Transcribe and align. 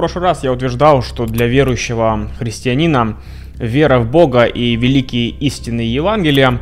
прошлый 0.00 0.24
раз 0.24 0.42
я 0.42 0.50
утверждал, 0.50 1.02
что 1.02 1.26
для 1.26 1.46
верующего 1.46 2.30
христианина 2.38 3.18
вера 3.58 3.98
в 3.98 4.10
Бога 4.10 4.44
и 4.44 4.74
великие 4.74 5.28
истины 5.28 5.82
Евангелия 5.82 6.58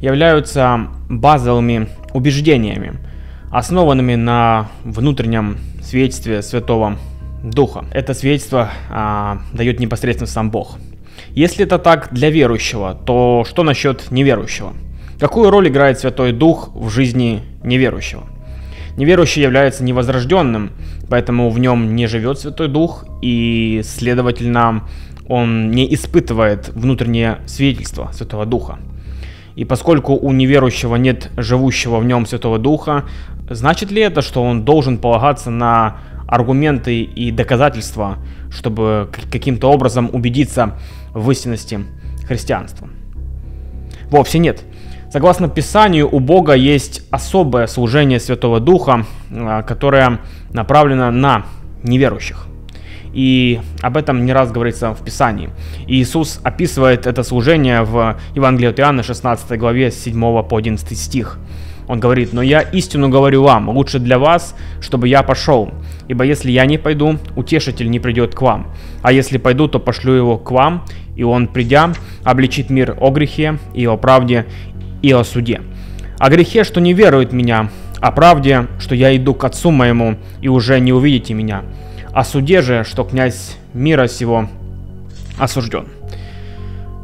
являются 0.00 0.88
базовыми 1.10 1.90
убеждениями, 2.14 2.94
основанными 3.50 4.14
на 4.14 4.70
внутреннем 4.84 5.58
свидетельстве 5.82 6.40
Святого 6.40 6.96
Духа. 7.44 7.84
Это 7.92 8.14
свидетельство 8.14 8.70
а, 8.88 9.42
дает 9.52 9.80
непосредственно 9.80 10.26
сам 10.26 10.50
Бог. 10.50 10.78
Если 11.32 11.66
это 11.66 11.78
так 11.78 12.08
для 12.10 12.30
верующего, 12.30 12.94
то 12.94 13.44
что 13.46 13.64
насчет 13.64 14.10
неверующего? 14.10 14.72
Какую 15.20 15.50
роль 15.50 15.68
играет 15.68 15.98
Святой 15.98 16.32
Дух 16.32 16.70
в 16.74 16.88
жизни 16.88 17.42
неверующего? 17.62 18.24
Неверующий 18.98 19.42
является 19.42 19.84
невозрожденным, 19.84 20.72
поэтому 21.08 21.50
в 21.50 21.60
нем 21.60 21.94
не 21.94 22.08
живет 22.08 22.40
Святой 22.40 22.66
Дух, 22.66 23.04
и, 23.22 23.80
следовательно, 23.84 24.88
он 25.28 25.70
не 25.70 25.94
испытывает 25.94 26.70
внутреннее 26.70 27.38
свидетельство 27.46 28.10
Святого 28.12 28.44
Духа. 28.44 28.80
И 29.54 29.64
поскольку 29.64 30.14
у 30.14 30.32
неверующего 30.32 30.96
нет 30.96 31.30
живущего 31.36 31.98
в 31.98 32.04
нем 32.04 32.26
Святого 32.26 32.58
Духа, 32.58 33.04
значит 33.48 33.92
ли 33.92 34.02
это, 34.02 34.20
что 34.20 34.42
он 34.42 34.64
должен 34.64 34.98
полагаться 34.98 35.50
на 35.50 35.98
аргументы 36.26 37.02
и 37.02 37.30
доказательства, 37.30 38.18
чтобы 38.50 39.10
каким-то 39.30 39.70
образом 39.70 40.10
убедиться 40.12 40.76
в 41.14 41.30
истинности 41.30 41.84
христианства? 42.26 42.88
Вовсе 44.10 44.40
нет. 44.40 44.64
Согласно 45.10 45.48
Писанию, 45.48 46.06
у 46.10 46.20
Бога 46.20 46.52
есть 46.52 47.02
особое 47.10 47.66
служение 47.66 48.20
Святого 48.20 48.60
Духа, 48.60 49.06
а, 49.30 49.62
которое 49.62 50.18
направлено 50.52 51.10
на 51.10 51.46
неверующих. 51.82 52.46
И 53.14 53.58
об 53.80 53.96
этом 53.96 54.26
не 54.26 54.34
раз 54.34 54.52
говорится 54.52 54.92
в 54.92 55.02
Писании. 55.02 55.48
Иисус 55.86 56.40
описывает 56.42 57.06
это 57.06 57.22
служение 57.22 57.82
в 57.82 58.18
Евангелии 58.34 58.68
от 58.68 58.80
Иоанна 58.80 59.02
16 59.02 59.58
главе 59.58 59.90
с 59.90 59.98
7 59.98 60.42
по 60.42 60.56
11 60.58 60.98
стих. 60.98 61.38
Он 61.88 62.00
говорит, 62.00 62.34
«Но 62.34 62.42
я 62.42 62.60
истину 62.60 63.08
говорю 63.08 63.44
вам, 63.44 63.70
лучше 63.70 63.98
для 63.98 64.18
вас, 64.18 64.54
чтобы 64.82 65.08
я 65.08 65.22
пошел. 65.22 65.70
Ибо 66.06 66.24
если 66.24 66.50
я 66.50 66.66
не 66.66 66.76
пойду, 66.76 67.16
утешитель 67.34 67.90
не 67.90 67.98
придет 67.98 68.34
к 68.34 68.42
вам. 68.42 68.66
А 69.00 69.10
если 69.10 69.38
пойду, 69.38 69.68
то 69.68 69.78
пошлю 69.78 70.12
его 70.12 70.36
к 70.36 70.50
вам, 70.50 70.84
и 71.16 71.24
он, 71.24 71.48
придя, 71.48 71.92
обличит 72.22 72.70
мир 72.70 72.96
о 73.00 73.10
грехе 73.10 73.58
и 73.74 73.84
о 73.86 73.96
правде 73.96 74.46
и 75.02 75.12
о 75.12 75.24
суде. 75.24 75.62
О 76.18 76.30
грехе, 76.30 76.64
что 76.64 76.80
не 76.80 76.92
верует 76.92 77.32
меня, 77.32 77.70
о 78.00 78.12
правде, 78.12 78.66
что 78.78 78.94
я 78.94 79.16
иду 79.16 79.34
к 79.34 79.44
отцу 79.44 79.70
моему, 79.70 80.16
и 80.40 80.48
уже 80.48 80.80
не 80.80 80.92
увидите 80.92 81.34
меня. 81.34 81.62
О 82.12 82.24
суде 82.24 82.62
же, 82.62 82.84
что 82.84 83.04
князь 83.04 83.56
мира 83.74 84.08
сего 84.08 84.48
осужден. 85.38 85.86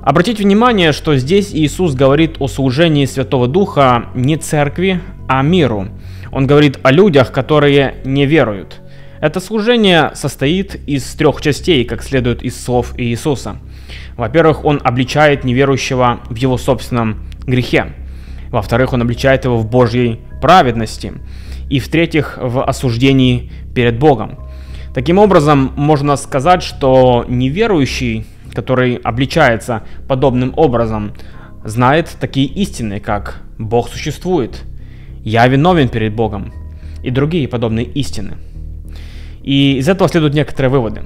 Обратите 0.02 0.42
внимание, 0.42 0.92
что 0.92 1.16
здесь 1.16 1.54
Иисус 1.54 1.94
говорит 1.94 2.36
о 2.38 2.48
служении 2.48 3.06
Святого 3.06 3.48
Духа 3.48 4.06
не 4.14 4.36
церкви, 4.36 5.00
а 5.28 5.42
миру. 5.42 5.88
Он 6.30 6.46
говорит 6.46 6.78
о 6.82 6.90
людях, 6.90 7.32
которые 7.32 7.94
не 8.04 8.26
веруют. 8.26 8.80
Это 9.20 9.40
служение 9.40 10.10
состоит 10.14 10.74
из 10.86 11.04
трех 11.14 11.40
частей, 11.40 11.84
как 11.84 12.02
следует 12.02 12.42
из 12.42 12.62
слов 12.62 12.92
Иисуса. 12.98 13.56
Во-первых, 14.16 14.64
он 14.64 14.80
обличает 14.82 15.44
неверующего 15.44 16.20
в 16.28 16.36
его 16.36 16.58
собственном 16.58 17.24
грехе. 17.46 17.92
Во-вторых, 18.50 18.92
он 18.92 19.02
обличает 19.02 19.44
его 19.44 19.58
в 19.58 19.68
Божьей 19.68 20.20
праведности. 20.40 21.12
И 21.70 21.80
в-третьих, 21.80 22.38
в 22.40 22.62
осуждении 22.62 23.50
перед 23.74 23.98
Богом. 23.98 24.38
Таким 24.94 25.18
образом, 25.18 25.72
можно 25.76 26.16
сказать, 26.16 26.62
что 26.62 27.24
неверующий 27.26 28.26
который 28.54 28.96
обличается 28.96 29.82
подобным 30.08 30.54
образом, 30.56 31.12
знает 31.64 32.16
такие 32.20 32.46
истины, 32.46 33.00
как 33.00 33.42
Бог 33.58 33.88
существует, 33.88 34.62
я 35.22 35.46
виновен 35.46 35.88
перед 35.88 36.14
Богом 36.14 36.52
и 37.02 37.10
другие 37.10 37.48
подобные 37.48 37.86
истины. 37.86 38.36
И 39.42 39.76
из 39.78 39.88
этого 39.88 40.08
следуют 40.08 40.34
некоторые 40.34 40.70
выводы. 40.70 41.02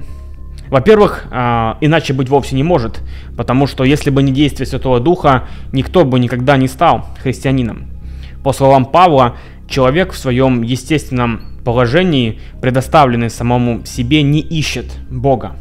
Во-первых, 0.69 1.25
э, 1.31 1.73
иначе 1.81 2.13
быть 2.13 2.29
вовсе 2.29 2.55
не 2.55 2.63
может, 2.63 3.01
потому 3.35 3.67
что 3.67 3.83
если 3.83 4.09
бы 4.09 4.21
не 4.21 4.31
действие 4.31 4.67
Святого 4.67 4.99
Духа, 4.99 5.47
никто 5.71 6.05
бы 6.05 6.19
никогда 6.19 6.57
не 6.57 6.67
стал 6.67 7.05
христианином. 7.21 7.87
По 8.43 8.53
словам 8.53 8.85
Павла, 8.85 9.35
человек 9.67 10.13
в 10.13 10.17
своем 10.17 10.61
естественном 10.61 11.57
положении, 11.65 12.39
предоставленный 12.61 13.29
самому 13.29 13.85
себе, 13.85 14.21
не 14.21 14.39
ищет 14.39 14.85
Бога. 15.09 15.55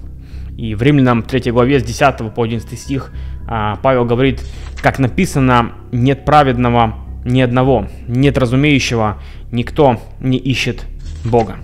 И 0.56 0.74
в 0.74 0.82
Римлянам 0.82 1.22
3 1.22 1.52
главе 1.52 1.80
с 1.80 1.84
10 1.84 2.34
по 2.34 2.42
11 2.42 2.78
стих 2.78 3.12
а, 3.46 3.76
Павел 3.76 4.04
говорит, 4.04 4.42
как 4.82 4.98
написано, 4.98 5.72
нет 5.92 6.24
праведного 6.24 6.94
ни 7.24 7.40
одного, 7.40 7.88
нет 8.06 8.36
разумеющего, 8.38 9.18
никто 9.50 10.00
не 10.20 10.38
ищет 10.38 10.84
Бога. 11.24 11.56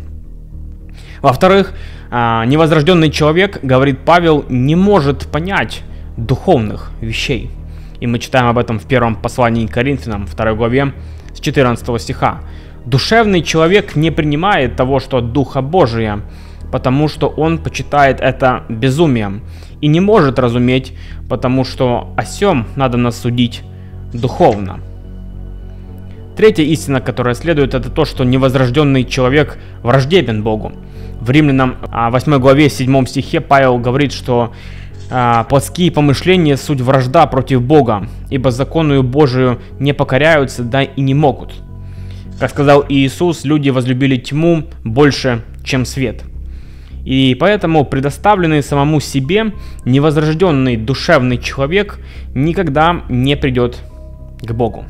Во-вторых, 1.23 1.75
а, 2.17 2.45
невозрожденный 2.45 3.11
человек, 3.11 3.59
говорит 3.65 3.99
Павел, 4.05 4.45
не 4.49 4.77
может 4.77 5.27
понять 5.27 5.83
духовных 6.17 6.93
вещей. 7.01 7.51
И 7.99 8.07
мы 8.07 8.21
читаем 8.21 8.47
об 8.47 8.57
этом 8.57 8.79
в 8.79 8.87
первом 8.87 9.17
послании 9.17 9.67
к 9.67 9.73
Коринфянам, 9.73 10.27
2 10.27 10.55
главе, 10.55 10.93
с 11.35 11.41
14 11.41 12.01
стиха. 12.01 12.43
Душевный 12.87 13.43
человек 13.43 13.97
не 13.97 14.13
принимает 14.13 14.77
того, 14.77 15.01
что 15.01 15.17
от 15.17 15.33
Духа 15.33 15.61
Божия, 15.61 16.21
потому 16.71 17.09
что 17.09 17.27
он 17.27 17.59
почитает 17.59 18.21
это 18.21 18.63
безумием 18.69 19.43
и 19.81 19.89
не 19.89 19.99
может 19.99 20.39
разуметь, 20.39 20.93
потому 21.29 21.65
что 21.65 22.15
о 22.17 22.25
сем 22.25 22.69
надо 22.77 22.97
нас 22.97 23.21
судить 23.21 23.63
духовно. 24.13 24.79
Третья 26.37 26.63
истина, 26.63 27.01
которая 27.01 27.35
следует, 27.35 27.75
это 27.75 27.91
то, 27.91 28.05
что 28.05 28.23
невозрожденный 28.23 29.03
человек 29.03 29.59
враждебен 29.83 30.45
Богу. 30.45 30.75
В 31.25 31.31
Римлянам 31.31 31.77
8 31.91 32.35
а, 32.35 32.39
главе 32.39 32.69
7 32.69 33.07
стихе 33.07 33.41
Павел 33.41 33.79
говорит, 33.79 34.13
что 34.13 34.53
а, 35.11 35.45
плотские 35.45 35.91
помышления– 35.91 36.57
суть 36.59 36.83
вражда 36.83 37.27
против 37.27 37.63
Бога, 37.63 38.07
ибо 38.29 38.51
законную 38.51 39.03
Божию 39.03 39.59
не 39.79 39.95
покоряются, 39.95 40.63
да 40.63 40.83
и 40.83 41.01
не 41.01 41.15
могут. 41.15 41.55
Как 42.39 42.51
сказал 42.51 42.85
Иисус, 42.89 43.45
люди 43.45 43.71
возлюбили 43.71 44.17
тьму 44.17 44.65
больше, 44.85 45.43
чем 45.65 45.87
свет– 45.87 46.23
и 47.05 47.37
поэтому 47.39 47.85
предоставленный 47.85 48.63
самому 48.63 48.99
себе 48.99 49.53
невозрожденный 49.85 50.77
душевный 50.77 51.37
человек 51.37 51.99
никогда 52.35 53.03
не 53.11 53.37
придет 53.37 53.79
к 54.41 54.53
Богу. 54.53 54.87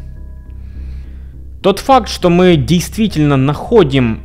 Тот 1.61 1.81
факт, 1.81 2.09
что 2.09 2.31
мы 2.31 2.57
действительно 2.57 3.37
находим 3.37 4.21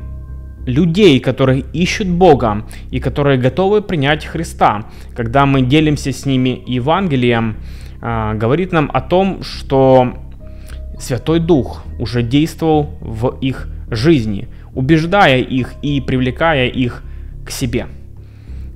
людей, 0.70 1.20
которые 1.20 1.66
ищут 1.74 2.08
Бога 2.08 2.66
и 2.92 3.00
которые 3.00 3.38
готовы 3.38 3.82
принять 3.82 4.26
Христа, 4.26 4.86
когда 5.16 5.46
мы 5.46 5.62
делимся 5.62 6.12
с 6.12 6.26
ними 6.26 6.64
Евангелием, 6.66 7.58
а, 8.02 8.34
говорит 8.36 8.72
нам 8.72 8.90
о 8.94 9.02
том, 9.02 9.44
что 9.44 10.14
Святой 11.00 11.40
Дух 11.40 11.84
уже 11.98 12.24
действовал 12.24 12.98
в 13.02 13.38
их 13.42 13.68
жизни, 13.90 14.48
убеждая 14.74 15.40
их 15.40 15.74
и 15.82 16.00
привлекая 16.02 16.68
их 16.68 17.04
к 17.46 17.52
себе. 17.52 17.88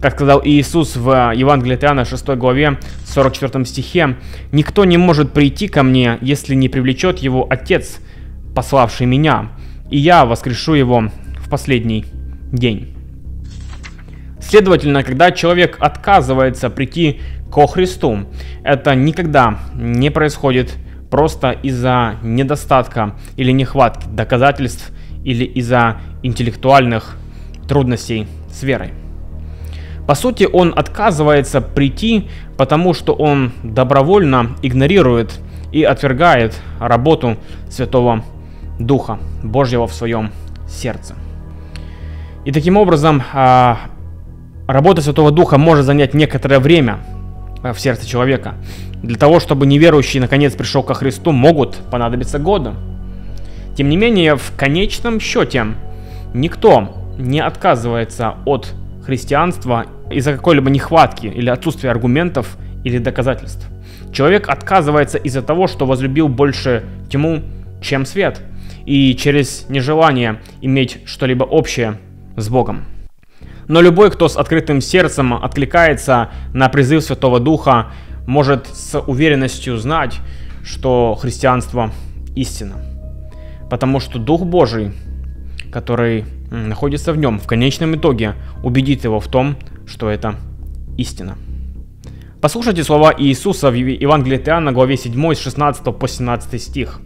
Как 0.01 0.15
сказал 0.15 0.41
Иисус 0.43 0.97
в 0.97 1.31
Евангелии 1.33 1.75
от 1.75 1.83
Иоанна 1.85 2.03
6 2.03 2.35
главе 2.35 2.77
44 3.05 3.63
стихе, 3.65 4.17
«Никто 4.51 4.83
не 4.83 4.97
может 4.97 5.31
прийти 5.31 5.69
ко 5.69 5.83
мне, 5.83 6.17
если 6.19 6.55
не 6.55 6.67
привлечет 6.67 7.19
его 7.19 7.47
Отец, 7.49 7.99
пославший 8.53 9.05
меня, 9.05 9.51
и 9.89 9.97
я 9.97 10.25
воскрешу 10.25 10.73
его 10.73 11.09
последний 11.53 12.03
день». 12.51 12.87
Следовательно, 14.41 15.03
когда 15.03 15.31
человек 15.31 15.77
отказывается 15.79 16.71
прийти 16.71 17.21
ко 17.51 17.67
Христу, 17.67 18.25
это 18.63 18.95
никогда 18.95 19.59
не 19.75 20.09
происходит 20.09 20.73
просто 21.11 21.51
из-за 21.51 22.15
недостатка 22.23 23.13
или 23.37 23.51
нехватки 23.51 24.07
доказательств 24.07 24.91
или 25.23 25.45
из-за 25.45 25.97
интеллектуальных 26.23 27.17
трудностей 27.67 28.25
с 28.51 28.63
верой. 28.63 28.93
По 30.07 30.15
сути, 30.15 30.47
он 30.51 30.73
отказывается 30.75 31.61
прийти, 31.61 32.27
потому 32.57 32.95
что 32.95 33.13
он 33.13 33.51
добровольно 33.61 34.55
игнорирует 34.63 35.39
и 35.71 35.83
отвергает 35.83 36.59
работу 36.79 37.37
Святого 37.69 38.23
Духа 38.79 39.19
Божьего 39.43 39.85
в 39.85 39.93
своем 39.93 40.31
сердце. 40.67 41.13
И 42.45 42.51
таким 42.51 42.75
образом, 42.75 43.23
а, 43.33 43.79
работа 44.67 45.01
Святого 45.01 45.31
Духа 45.31 45.57
может 45.57 45.85
занять 45.85 46.13
некоторое 46.13 46.59
время 46.59 46.99
а, 47.63 47.73
в 47.73 47.79
сердце 47.79 48.07
человека. 48.07 48.55
Для 49.01 49.17
того, 49.17 49.39
чтобы 49.39 49.65
неверующий 49.65 50.19
наконец 50.19 50.53
пришел 50.53 50.83
ко 50.83 50.93
Христу, 50.93 51.31
могут 51.31 51.75
понадобиться 51.89 52.39
годы. 52.39 52.71
Тем 53.75 53.89
не 53.89 53.97
менее, 53.97 54.35
в 54.35 54.51
конечном 54.57 55.19
счете, 55.19 55.67
никто 56.33 56.89
не 57.17 57.39
отказывается 57.39 58.35
от 58.45 58.73
христианства 59.05 59.85
из-за 60.11 60.33
какой-либо 60.33 60.69
нехватки 60.69 61.27
или 61.27 61.49
отсутствия 61.49 61.91
аргументов 61.91 62.57
или 62.83 62.97
доказательств. 62.97 63.67
Человек 64.11 64.49
отказывается 64.49 65.17
из-за 65.17 65.41
того, 65.41 65.67
что 65.67 65.85
возлюбил 65.85 66.27
больше 66.27 66.83
тьму, 67.09 67.41
чем 67.81 68.05
свет, 68.05 68.41
и 68.85 69.15
через 69.15 69.67
нежелание 69.69 70.41
иметь 70.61 70.99
что-либо 71.05 71.43
общее 71.43 71.97
с 72.35 72.49
Богом. 72.49 72.85
Но 73.67 73.81
любой, 73.81 74.11
кто 74.11 74.27
с 74.27 74.35
открытым 74.35 74.81
сердцем 74.81 75.33
откликается 75.33 76.29
на 76.53 76.69
призыв 76.69 77.03
Святого 77.03 77.39
Духа, 77.39 77.91
может 78.27 78.67
с 78.67 78.99
уверенностью 78.99 79.77
знать, 79.77 80.19
что 80.63 81.15
христианство 81.15 81.91
истина. 82.35 82.75
Потому 83.69 83.99
что 83.99 84.19
Дух 84.19 84.43
Божий, 84.43 84.91
который 85.71 86.25
находится 86.51 87.13
в 87.13 87.17
нем, 87.17 87.39
в 87.39 87.47
конечном 87.47 87.95
итоге 87.95 88.35
убедит 88.63 89.03
его 89.03 89.19
в 89.19 89.27
том, 89.27 89.55
что 89.85 90.09
это 90.09 90.35
истина. 90.97 91.37
Послушайте 92.41 92.83
слова 92.83 93.13
Иисуса 93.17 93.71
в 93.71 93.73
Евангелии 93.73 94.37
от 94.37 94.47
Иоанна, 94.49 94.73
главе 94.73 94.97
7, 94.97 95.33
с 95.33 95.39
16 95.39 95.97
по 95.97 96.07
17 96.07 96.61
стих. 96.61 96.99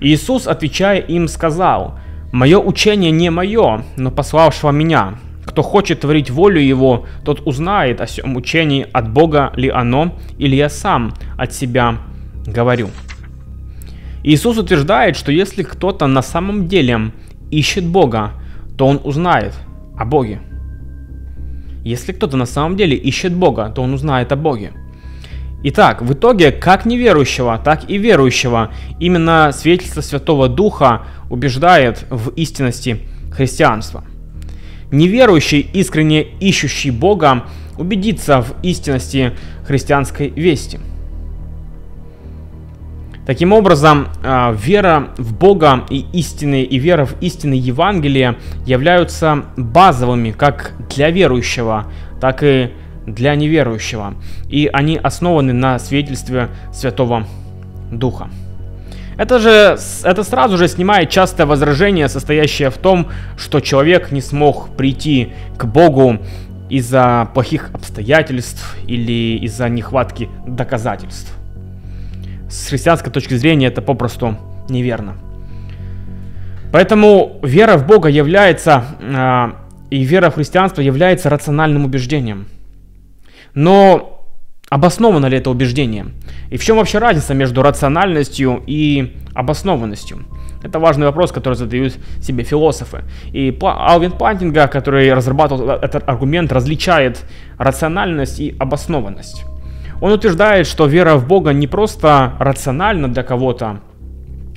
Иисус, 0.00 0.46
отвечая 0.46 1.00
им, 1.00 1.26
сказал, 1.26 1.98
«Мое 2.32 2.58
учение 2.58 3.10
не 3.10 3.30
мое, 3.30 3.84
но 3.96 4.10
пославшего 4.10 4.70
меня. 4.70 5.18
Кто 5.44 5.62
хочет 5.62 6.00
творить 6.00 6.30
волю 6.30 6.60
его, 6.60 7.06
тот 7.24 7.46
узнает 7.46 8.00
о 8.00 8.06
всем 8.06 8.36
учении, 8.36 8.86
от 8.92 9.10
Бога 9.10 9.52
ли 9.56 9.68
оно, 9.68 10.16
или 10.38 10.56
я 10.56 10.68
сам 10.68 11.14
от 11.38 11.52
себя 11.52 11.98
говорю». 12.46 12.90
Иисус 14.24 14.58
утверждает, 14.58 15.16
что 15.16 15.30
если 15.30 15.62
кто-то 15.62 16.08
на 16.08 16.20
самом 16.20 16.66
деле 16.66 17.12
ищет 17.52 17.84
Бога, 17.86 18.32
то 18.76 18.86
он 18.86 19.00
узнает 19.04 19.54
о 19.96 20.04
Боге. 20.04 20.40
Если 21.84 22.12
кто-то 22.12 22.36
на 22.36 22.46
самом 22.46 22.76
деле 22.76 22.96
ищет 22.96 23.32
Бога, 23.32 23.70
то 23.70 23.82
он 23.82 23.94
узнает 23.94 24.32
о 24.32 24.36
Боге. 24.36 24.72
Итак, 25.68 26.00
в 26.00 26.12
итоге, 26.12 26.52
как 26.52 26.86
неверующего, 26.86 27.58
так 27.58 27.90
и 27.90 27.98
верующего, 27.98 28.70
именно 29.00 29.50
свидетельство 29.52 30.00
Святого 30.00 30.48
Духа 30.48 31.02
убеждает 31.28 32.04
в 32.08 32.30
истинности 32.36 33.00
христианства. 33.32 34.04
Неверующий, 34.92 35.58
искренне 35.58 36.22
ищущий 36.22 36.92
Бога, 36.92 37.46
убедится 37.78 38.42
в 38.42 38.54
истинности 38.62 39.32
христианской 39.66 40.28
вести– 40.28 40.78
Таким 43.26 43.52
образом, 43.52 44.06
а, 44.22 44.52
вера 44.52 45.08
в 45.18 45.34
Бога 45.34 45.84
и 45.90 46.06
истины, 46.12 46.62
и 46.62 46.78
вера 46.78 47.04
в 47.06 47.20
истины 47.20 47.54
Евангелия 47.54 48.36
являются 48.64 49.46
базовыми 49.56 50.30
как 50.30 50.74
для 50.94 51.10
верующего, 51.10 51.86
так 52.20 52.44
и 52.44 52.70
для 53.06 53.34
неверующего. 53.34 54.14
И 54.48 54.68
они 54.72 54.96
основаны 54.96 55.52
на 55.52 55.78
свидетельстве 55.78 56.48
Святого 56.72 57.26
Духа. 57.90 58.28
Это 59.16 59.38
же 59.38 59.78
это 60.02 60.24
сразу 60.24 60.58
же 60.58 60.68
снимает 60.68 61.08
частое 61.08 61.46
возражение, 61.46 62.08
состоящее 62.08 62.70
в 62.70 62.76
том, 62.76 63.08
что 63.38 63.60
человек 63.60 64.12
не 64.12 64.20
смог 64.20 64.76
прийти 64.76 65.32
к 65.56 65.64
Богу 65.64 66.18
из-за 66.68 67.28
плохих 67.32 67.70
обстоятельств 67.72 68.76
или 68.86 69.38
из-за 69.38 69.68
нехватки 69.68 70.28
доказательств 70.46 71.36
с 72.48 72.68
христианской 72.68 73.12
точки 73.12 73.34
зрения 73.34 73.66
это 73.66 73.82
попросту 73.82 74.36
неверно. 74.68 75.14
Поэтому 76.72 77.38
вера 77.42 77.76
в 77.76 77.86
Бога 77.86 78.08
является, 78.08 78.84
э, 79.00 79.52
и 79.90 80.04
вера 80.04 80.30
в 80.30 80.34
христианство 80.34 80.80
является 80.80 81.30
рациональным 81.30 81.84
убеждением. 81.84 82.46
Но 83.56 84.22
обосновано 84.68 85.26
ли 85.26 85.38
это 85.38 85.50
убеждение? 85.50 86.06
И 86.50 86.58
в 86.58 86.62
чем 86.62 86.76
вообще 86.76 86.98
разница 86.98 87.32
между 87.32 87.62
рациональностью 87.62 88.62
и 88.66 89.16
обоснованностью? 89.34 90.18
Это 90.62 90.78
важный 90.78 91.06
вопрос, 91.06 91.32
который 91.32 91.54
задают 91.54 91.94
себе 92.20 92.44
философы. 92.44 93.04
И 93.32 93.56
Алвин 93.62 94.12
Пантинга, 94.12 94.66
который 94.66 95.12
разрабатывал 95.14 95.70
этот 95.70 96.06
аргумент, 96.06 96.52
различает 96.52 97.24
рациональность 97.56 98.40
и 98.40 98.54
обоснованность. 98.58 99.44
Он 100.02 100.12
утверждает, 100.12 100.66
что 100.66 100.86
вера 100.86 101.16
в 101.16 101.26
Бога 101.26 101.54
не 101.54 101.66
просто 101.66 102.34
рациональна 102.38 103.08
для 103.08 103.22
кого-то 103.22 103.80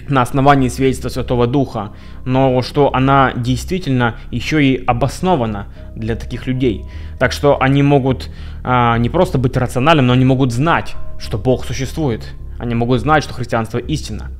на 0.09 0.21
основании 0.21 0.69
свидетельства 0.69 1.09
Святого 1.09 1.47
Духа, 1.47 1.91
но 2.25 2.61
что 2.61 2.93
она 2.93 3.33
действительно 3.35 4.15
еще 4.31 4.63
и 4.63 4.83
обоснована 4.85 5.67
для 5.95 6.15
таких 6.15 6.47
людей. 6.47 6.85
Так 7.19 7.31
что 7.31 7.61
они 7.61 7.83
могут 7.83 8.29
а, 8.63 8.97
не 8.97 9.09
просто 9.09 9.37
быть 9.37 9.57
рациональным, 9.57 10.07
но 10.07 10.13
они 10.13 10.25
могут 10.25 10.51
знать, 10.51 10.95
что 11.19 11.37
Бог 11.37 11.65
существует. 11.65 12.33
Они 12.57 12.75
могут 12.75 13.01
знать, 13.01 13.23
что 13.23 13.33
христианство 13.33 13.77
истина. 13.77 14.31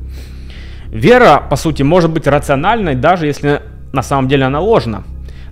Вера, 0.88 1.44
по 1.50 1.56
сути, 1.56 1.84
может 1.84 2.12
быть 2.12 2.28
рациональной, 2.28 2.96
даже 2.96 3.28
если 3.28 3.62
на 3.94 4.02
самом 4.02 4.28
деле 4.28 4.46
она 4.46 4.60
ложна. 4.60 5.04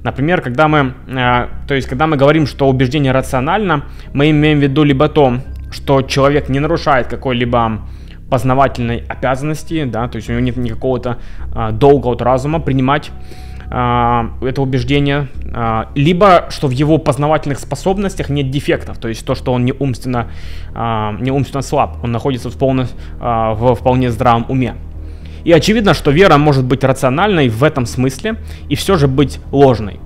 Например, 0.04 0.42
когда 0.42 0.68
мы, 0.68 0.94
э, 1.08 1.48
то 1.68 1.74
есть, 1.74 1.88
когда 1.88 2.08
мы 2.08 2.18
говорим, 2.18 2.48
что 2.48 2.68
убеждение 2.70 3.12
рационально, 3.12 3.84
мы 4.14 4.30
имеем 4.30 4.60
в 4.60 4.62
виду 4.62 4.84
либо 4.84 5.10
то, 5.10 5.40
что 5.72 6.02
человек 6.02 6.50
не 6.50 6.60
нарушает 6.60 7.08
какой-либо 7.08 7.82
познавательной 8.30 9.04
обязанности, 9.08 9.86
да, 9.86 10.08
то 10.08 10.18
есть 10.18 10.30
у 10.30 10.34
него 10.34 10.42
нет 10.42 10.58
никакого-то 10.58 11.18
э, 11.54 11.72
долга 11.72 12.08
от 12.08 12.22
разума 12.22 12.60
принимать 12.60 13.12
э, 13.70 14.30
это 14.42 14.62
убеждение, 14.62 15.28
э, 15.44 15.84
либо 15.96 16.48
что 16.50 16.68
в 16.68 16.72
его 16.72 16.98
познавательных 16.98 17.60
способностях 17.60 18.30
нет 18.30 18.52
дефектов, 18.52 18.98
то 18.98 19.08
есть 19.08 19.26
то, 19.26 19.36
что 19.36 19.54
он 19.54 19.66
не 19.66 19.74
умственно, 19.74 20.28
э, 20.76 21.18
не 21.22 21.32
умственно 21.32 21.62
слаб, 21.62 21.98
он 22.04 22.12
находится 22.12 22.50
в, 22.50 22.58
полно, 22.58 22.84
э, 22.84 22.88
в 23.20 23.76
вполне 23.76 24.12
здравом 24.12 24.46
уме. 24.50 24.76
И 25.46 25.52
очевидно, 25.54 25.94
что 25.94 26.12
вера 26.12 26.38
может 26.38 26.66
быть 26.66 26.84
рациональной 26.84 27.48
в 27.48 27.64
этом 27.64 27.86
смысле 27.86 28.36
и 28.68 28.76
все 28.76 28.98
же 28.98 29.08
быть 29.08 29.40
ложной. 29.52 30.02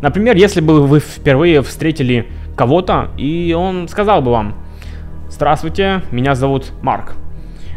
Например, 0.00 0.36
если 0.36 0.60
бы 0.60 0.86
вы 0.86 1.00
впервые 1.00 1.62
встретили 1.62 2.28
кого-то, 2.56 3.08
и 3.16 3.52
он 3.58 3.88
сказал 3.88 4.22
бы 4.22 4.30
вам, 4.30 4.54
«Здравствуйте, 5.28 6.02
меня 6.12 6.36
зовут 6.36 6.72
Марк». 6.82 7.16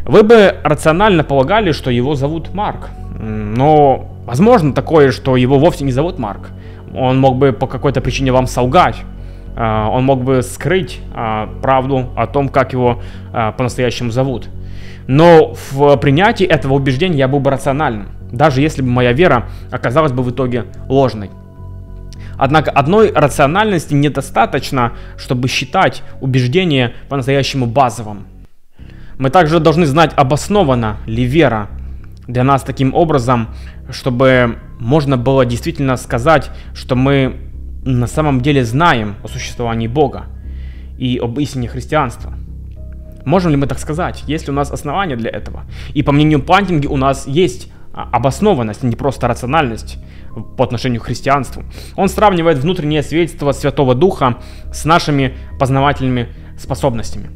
Вы 0.08 0.24
бы 0.24 0.56
рационально 0.64 1.26
полагали, 1.26 1.74
что 1.74 1.92
его 1.92 2.16
зовут 2.16 2.54
Марк. 2.54 2.90
Но 3.20 4.10
возможно 4.26 4.74
такое, 4.74 5.12
что 5.12 5.36
его 5.36 5.60
вовсе 5.60 5.84
не 5.84 5.92
зовут 5.92 6.18
Марк. 6.18 6.50
Он 6.96 7.20
мог 7.20 7.36
бы 7.36 7.52
по 7.52 7.68
какой-то 7.68 8.00
причине 8.00 8.32
вам 8.32 8.48
солгать. 8.48 8.96
А, 9.58 9.90
он 9.90 10.06
мог 10.06 10.24
бы 10.24 10.42
скрыть 10.44 11.02
а, 11.14 11.50
правду 11.62 12.10
о 12.16 12.26
том, 12.26 12.48
как 12.48 12.72
его 12.72 13.02
а, 13.34 13.52
по-настоящему 13.52 14.12
зовут. 14.12 14.48
Но 15.08 15.54
в 15.72 15.98
принятии 15.98 16.46
этого 16.46 16.76
убеждения 16.76 17.18
я 17.18 17.28
был 17.28 17.42
бы 17.42 17.52
рациональным, 17.52 18.08
даже 18.32 18.62
если 18.62 18.82
бы 18.82 18.88
моя 18.88 19.12
вера 19.12 19.50
оказалась 19.72 20.14
бы 20.14 20.24
в 20.24 20.32
итоге 20.32 20.66
ложной. 20.88 21.32
Однако 22.38 22.72
одной 22.72 23.12
рациональности 23.12 23.94
недостаточно, 23.94 24.94
чтобы 25.18 25.50
считать 25.50 26.02
убеждение 26.22 26.94
по-настоящему 27.10 27.66
базовым. 27.66 28.26
Мы 29.18 29.30
также 29.30 29.60
должны 29.60 29.86
знать, 29.86 30.12
обоснована 30.16 30.98
ли 31.06 31.24
вера 31.24 31.70
для 32.28 32.44
нас 32.44 32.64
таким 32.64 32.94
образом, 32.94 33.50
чтобы 33.90 34.60
можно 34.80 35.18
было 35.18 35.46
действительно 35.46 35.98
сказать, 35.98 36.52
что 36.74 36.96
мы 36.96 37.38
на 37.84 38.08
самом 38.08 38.42
деле 38.42 38.64
знаем 38.64 39.16
о 39.24 39.28
существовании 39.28 39.88
Бога 39.88 40.26
и 40.98 41.20
об 41.22 41.40
истине 41.40 41.68
христианства. 41.68 42.34
Можем 43.26 43.52
ли 43.52 43.58
мы 43.58 43.68
так 43.68 43.80
сказать? 43.80 44.24
Есть 44.28 44.48
ли 44.48 44.52
у 44.52 44.56
нас 44.56 44.72
основания 44.72 45.16
для 45.16 45.30
этого? 45.30 45.64
И 45.94 46.04
по 46.04 46.12
мнению 46.12 46.42
Плантинги 46.42 46.88
у 46.88 46.98
нас 46.98 47.28
есть 47.28 47.72
а, 47.94 48.08
обоснованность, 48.12 48.84
а 48.84 48.88
не 48.88 48.96
просто 48.96 49.28
рациональность 49.28 49.98
по 50.56 50.64
отношению 50.64 51.02
к 51.02 51.06
христианству. 51.06 51.64
Он 51.96 52.10
сравнивает 52.10 52.60
внутреннее 52.60 53.04
свидетельство 53.04 53.52
Святого 53.52 53.96
Духа 53.96 54.38
с 54.72 54.86
нашими 54.86 55.36
познавательными 55.60 56.28
способностями. 56.58 57.30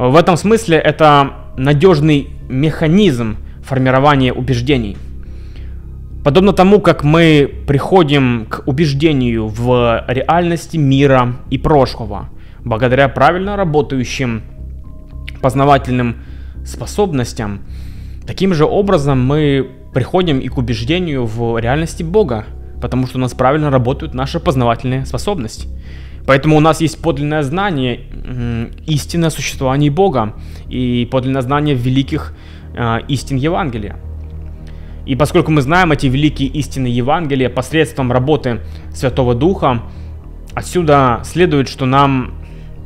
В 0.00 0.16
этом 0.16 0.38
смысле 0.38 0.78
это 0.78 1.32
надежный 1.58 2.30
механизм 2.48 3.36
формирования 3.62 4.32
убеждений. 4.32 4.96
Подобно 6.24 6.54
тому, 6.54 6.80
как 6.80 7.04
мы 7.04 7.52
приходим 7.66 8.46
к 8.48 8.62
убеждению 8.64 9.48
в 9.48 10.02
реальности 10.08 10.78
мира 10.78 11.36
и 11.50 11.58
прошлого, 11.58 12.30
благодаря 12.64 13.10
правильно 13.10 13.56
работающим 13.56 14.40
познавательным 15.42 16.16
способностям, 16.64 17.60
таким 18.26 18.54
же 18.54 18.64
образом 18.64 19.22
мы 19.22 19.68
приходим 19.92 20.38
и 20.38 20.48
к 20.48 20.56
убеждению 20.56 21.26
в 21.26 21.58
реальности 21.58 22.02
Бога, 22.02 22.46
потому 22.80 23.06
что 23.06 23.18
у 23.18 23.20
нас 23.20 23.34
правильно 23.34 23.68
работают 23.68 24.14
наши 24.14 24.40
познавательные 24.40 25.04
способности. 25.04 25.68
Поэтому 26.30 26.56
у 26.56 26.60
нас 26.60 26.80
есть 26.80 27.02
подлинное 27.02 27.42
знание 27.42 28.02
истины 28.86 29.30
существования 29.30 29.90
Бога 29.90 30.34
и 30.68 31.08
подлинное 31.10 31.42
знание 31.42 31.74
великих 31.74 32.36
э, 32.72 32.98
истин 33.08 33.36
Евангелия. 33.36 33.96
И 35.06 35.16
поскольку 35.16 35.50
мы 35.50 35.60
знаем 35.60 35.90
эти 35.90 36.06
великие 36.06 36.48
истины 36.50 36.86
Евангелия 36.86 37.48
посредством 37.50 38.12
работы 38.12 38.60
Святого 38.94 39.34
Духа, 39.34 39.82
отсюда 40.54 41.20
следует, 41.24 41.68
что 41.68 41.84
нам 41.84 42.34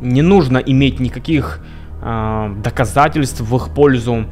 не 0.01 0.23
нужно 0.23 0.57
иметь 0.57 0.99
никаких 0.99 1.61
э, 2.01 2.55
доказательств 2.65 3.43
в 3.43 3.57
их 3.57 3.75
пользу 3.75 4.25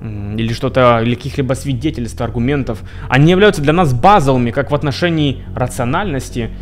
или 0.00 0.54
что-то, 0.54 1.02
или 1.02 1.14
каких-либо 1.14 1.52
свидетельств, 1.52 2.18
аргументов. 2.22 2.82
Они 3.10 3.32
являются 3.32 3.60
для 3.60 3.74
нас 3.74 3.92
базовыми 3.92 4.50
как 4.50 4.70
в 4.70 4.74
отношении 4.74 5.42
рациональности, 5.54 6.52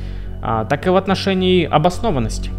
так 0.45 0.87
и 0.87 0.91
в 0.91 0.97
отношении 0.97 1.65
обоснованности. 1.65 2.51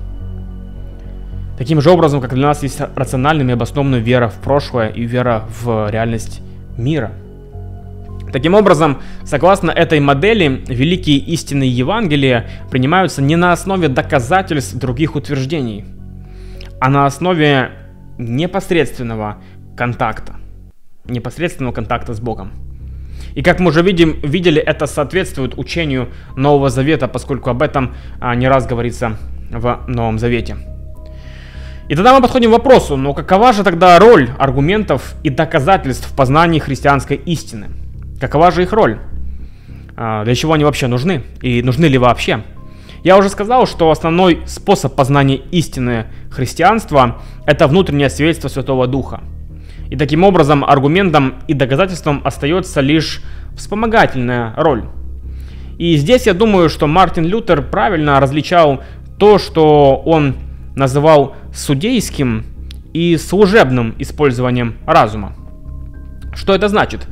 Таким 1.57 1.81
же 1.81 1.89
образом, 1.91 2.19
как 2.19 2.33
для 2.33 2.47
нас 2.47 2.63
есть 2.63 2.81
рациональными 2.95 3.53
обоснованная 3.53 3.99
вера 3.99 4.27
в 4.27 4.35
прошлое 4.35 4.89
и 4.89 5.03
вера 5.03 5.45
в 5.63 5.89
реальность 5.89 6.41
мира. 6.77 7.11
Таким 8.33 8.55
образом, 8.55 9.01
согласно 9.23 9.71
этой 9.71 9.99
модели, 9.99 10.63
великие 10.67 11.17
истины 11.19 11.63
Евангелия 11.63 12.49
принимаются 12.69 13.21
не 13.21 13.37
на 13.37 13.53
основе 13.53 13.87
доказательств 13.87 14.75
других 14.75 15.15
утверждений, 15.15 15.85
а 16.81 16.89
на 16.89 17.05
основе 17.05 17.69
непосредственного 18.17 19.37
контакта, 19.77 20.35
непосредственного 21.05 21.73
контакта 21.73 22.13
с 22.13 22.19
Богом. 22.19 22.51
И 23.35 23.41
как 23.43 23.59
мы 23.59 23.69
уже 23.69 23.81
видим, 23.81 24.19
видели, 24.23 24.61
это 24.61 24.87
соответствует 24.87 25.57
учению 25.57 26.07
Нового 26.37 26.69
Завета, 26.69 27.07
поскольку 27.09 27.49
об 27.49 27.61
этом 27.61 27.93
а, 28.21 28.33
не 28.33 28.47
раз 28.47 28.65
говорится 28.65 29.17
в 29.51 29.81
Новом 29.87 30.19
Завете. 30.19 30.55
И 31.89 31.95
тогда 31.95 32.15
мы 32.15 32.21
подходим 32.21 32.49
к 32.49 32.53
вопросу, 32.53 32.95
но 32.95 33.13
какова 33.13 33.53
же 33.53 33.63
тогда 33.63 33.99
роль 33.99 34.29
аргументов 34.39 35.13
и 35.21 35.29
доказательств 35.29 36.09
в 36.09 36.15
познании 36.15 36.59
христианской 36.59 37.17
истины? 37.17 37.67
Какова 38.19 38.51
же 38.51 38.63
их 38.63 38.71
роль? 38.71 38.97
А, 39.97 40.23
для 40.23 40.33
чего 40.33 40.53
они 40.53 40.63
вообще 40.63 40.87
нужны? 40.87 41.23
И 41.41 41.61
нужны 41.61 41.85
ли 41.85 41.97
вообще? 41.97 42.41
Я 43.03 43.17
уже 43.17 43.29
сказал, 43.29 43.67
что 43.67 43.91
основной 43.91 44.41
способ 44.47 44.95
познания 44.95 45.35
истины 45.51 46.05
христианства– 46.31 47.21
это 47.45 47.67
внутреннее 47.67 48.09
свидетельство 48.09 48.47
Святого 48.47 48.87
Духа. 48.87 49.21
И 49.89 49.95
таким 49.95 50.23
образом 50.23 50.63
аргументом 50.63 51.35
и 51.47 51.53
доказательством 51.53 52.21
остается 52.23 52.81
лишь 52.81 53.21
вспомогательная 53.55 54.53
роль. 54.57 54.85
И 55.77 55.95
здесь 55.97 56.25
я 56.25 56.33
думаю, 56.33 56.69
что 56.69 56.87
Мартин 56.87 57.25
Лютер 57.25 57.61
правильно 57.61 58.19
различал 58.19 58.81
то, 59.19 59.37
что 59.37 60.01
он 60.05 60.35
называл 60.75 61.35
судейским 61.53 62.45
и 62.93 63.17
служебным 63.17 63.95
использованием 63.99 64.75
разума. 64.85 65.35
Что 66.33 66.53
это 66.53 66.67
значит? 66.67 67.07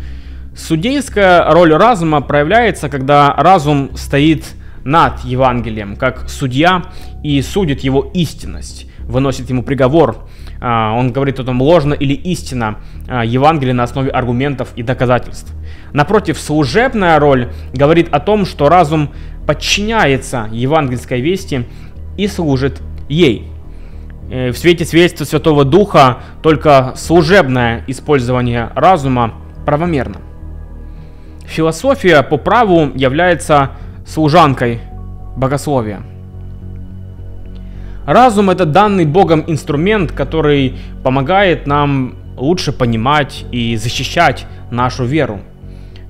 Судейская 0.55 1.51
роль 1.51 1.73
разума 1.73 2.21
проявляется, 2.21 2.89
когда 2.89 3.33
разум 3.35 3.91
стоит 3.95 4.45
над 4.83 5.23
Евангелием, 5.23 5.95
как 5.95 6.29
судья 6.29 6.83
и 7.23 7.41
судит 7.41 7.81
его 7.81 8.11
истинность, 8.13 8.87
выносит 8.99 9.49
ему 9.49 9.63
приговор. 9.63 10.27
А, 10.65 10.93
он 10.93 11.11
говорит 11.11 11.41
о 11.41 11.43
том, 11.43 11.61
ложно 11.61 11.93
или 11.93 12.13
истина 12.13 12.77
а, 13.09 13.25
Евангелие 13.25 13.73
на 13.73 13.83
основе 13.83 14.09
аргументов 14.09 14.69
и 14.77 14.81
доказательств. 14.81 15.53
Напротив, 15.91 16.39
служебная 16.39 17.19
роль 17.19 17.51
говорит 17.73 18.07
о 18.13 18.21
том, 18.21 18.45
что 18.45 18.69
разум 18.69 19.11
подчиняется 19.45 20.47
евангельской 20.53 21.19
вести 21.19 21.65
и 22.15 22.27
служит 22.27 22.81
ей. 23.09 23.49
Э, 24.31 24.51
в 24.51 24.57
свете 24.57 24.85
свидетельства 24.85 25.25
Святого 25.25 25.65
Духа 25.65 26.19
только 26.41 26.93
служебное 26.95 27.83
использование 27.87 28.71
разума 28.73 29.33
правомерно. 29.65 30.21
Философия 31.45 32.23
по 32.23 32.37
праву 32.37 32.89
является 32.95 33.71
служанкой 34.07 34.79
богословия. 35.35 36.03
Разум 38.05 38.49
это 38.49 38.65
данный 38.65 39.05
Богом 39.05 39.43
инструмент, 39.47 40.11
который 40.11 40.75
помогает 41.03 41.67
нам 41.67 42.15
лучше 42.37 42.71
понимать 42.71 43.45
и 43.51 43.75
защищать 43.75 44.45
нашу 44.71 45.05
веру. 45.05 45.41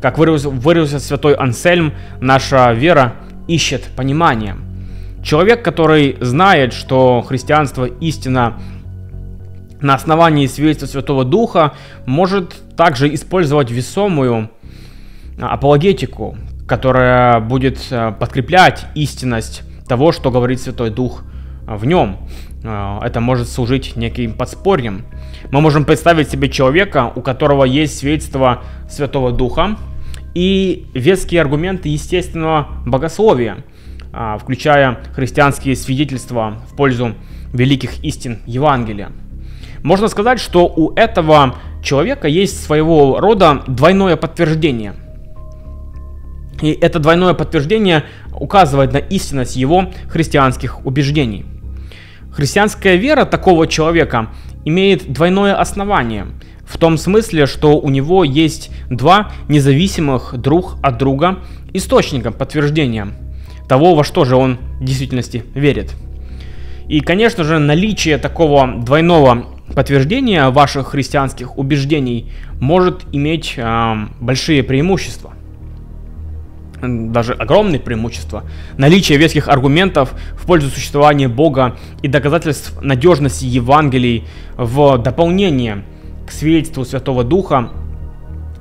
Как 0.02 0.18
выразился 0.18 1.00
святой 1.00 1.34
Ансельм, 1.36 1.94
наша 2.20 2.74
вера 2.74 3.14
ищет 3.48 3.84
понимание– 3.96 4.56
Человек, 5.24 5.64
который 5.64 6.18
знает, 6.20 6.74
что 6.74 7.22
христианство 7.22 7.86
истина 7.86 8.60
на 9.80 9.96
основании 9.96 10.48
свидетельства 10.48 10.88
Святого 10.88 11.24
Духа, 11.24 11.74
может 12.06 12.54
также 12.76 13.14
использовать 13.14 13.72
весомую 13.72 14.50
апологетику, 15.40 16.38
которая 16.68 17.40
будет 17.40 17.80
а, 17.92 18.12
подкреплять 18.12 18.86
истинность 18.96 19.64
того, 19.88 20.12
что 20.12 20.30
говорит 20.30 20.62
Святой 20.62 20.90
Дух 20.90 21.24
в 21.66 21.86
нем. 21.86 22.18
Это 22.64 23.20
может 23.20 23.50
служить 23.50 23.96
неким 23.96 24.34
подспорьем. 24.34 25.06
Мы 25.52 25.62
можем 25.62 25.86
представить 25.86 26.30
себе 26.30 26.50
человека, 26.50 27.12
у 27.16 27.22
которого 27.22 27.64
есть 27.66 27.98
свидетельство 27.98 28.64
Святого 28.90 29.32
Духа 29.32 29.78
и 30.34 30.88
веские 30.94 31.42
аргументы 31.42 31.90
естественного 31.90 32.68
богословия– 32.86 33.58
а, 34.16 34.38
включая 34.38 35.00
христианские 35.16 35.76
свидетельства 35.76 36.60
в 36.70 36.76
пользу 36.76 37.16
великих 37.52 38.04
истин 38.04 38.42
Евангелия. 38.46 39.12
Можно 39.82 40.08
сказать, 40.08 40.40
что 40.40 40.68
у 40.68 40.94
этого 40.94 41.56
человека 41.82 42.28
есть 42.28 42.64
своего 42.64 43.20
рода 43.20 43.64
двойное 43.66 44.16
подтверждение. 44.16 44.94
И 46.62 46.72
это 46.74 47.00
двойное 47.00 47.34
подтверждение 47.34 48.04
указывает 48.40 48.94
на 48.94 48.98
истинность 48.98 49.56
его 49.56 49.86
христианских 50.10 50.86
убеждений. 50.86 51.44
Христианская 52.34 52.98
вера 52.98 53.26
такого 53.26 53.68
человека 53.68 54.30
имеет 54.66 55.12
двойное 55.12 55.56
основание, 55.56 56.28
в 56.66 56.78
том 56.78 56.98
смысле, 56.98 57.46
что 57.46 57.80
у 57.80 57.90
него 57.90 58.24
есть 58.24 58.72
два 58.90 59.32
независимых 59.48 60.36
друг 60.38 60.76
от 60.82 60.98
друга 60.98 61.40
источника 61.74 62.32
подтверждения– 62.32 63.08
того, 63.68 63.96
во 63.96 64.04
что 64.04 64.26
же 64.26 64.36
он 64.36 64.58
в 64.80 64.84
действительности 64.84 65.44
верит. 65.54 65.96
И, 66.88 67.00
конечно 67.00 67.44
же, 67.44 67.60
наличие 67.60 68.18
такого 68.18 68.68
двойного 68.68 69.46
подтверждения 69.74 70.50
ваших 70.50 70.90
христианских 70.90 71.58
убеждений 71.58 72.32
может 72.60 73.04
иметь 73.12 73.54
э, 73.58 73.96
большие 74.20 74.64
преимущества. 74.64 75.34
Даже 76.84 77.34
огромные 77.34 77.80
преимущества. 77.80 78.44
Наличие 78.78 79.18
веских 79.18 79.48
аргументов 79.48 80.14
в 80.34 80.46
пользу 80.46 80.70
существования 80.70 81.30
Бога 81.30 81.78
и 82.02 82.10
доказательств 82.10 82.82
надежности 82.82 83.46
Евангелий 83.46 84.26
в 84.58 84.98
дополнение 84.98 85.86
к 86.28 86.32
свидетельству 86.32 86.84
Святого 86.84 87.24
Духа 87.24 87.70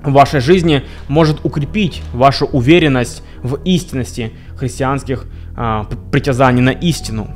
в 0.04 0.12
вашей 0.12 0.40
жизни 0.40 0.82
может 1.08 1.44
укрепить 1.44 2.02
вашу 2.12 2.46
уверенность 2.46 3.22
в 3.42 3.60
истинности 3.64 4.32
христианских 4.56 5.24
а, 5.56 5.86
притязаний 6.12 6.62
на 6.62 6.70
истину. 6.70 7.28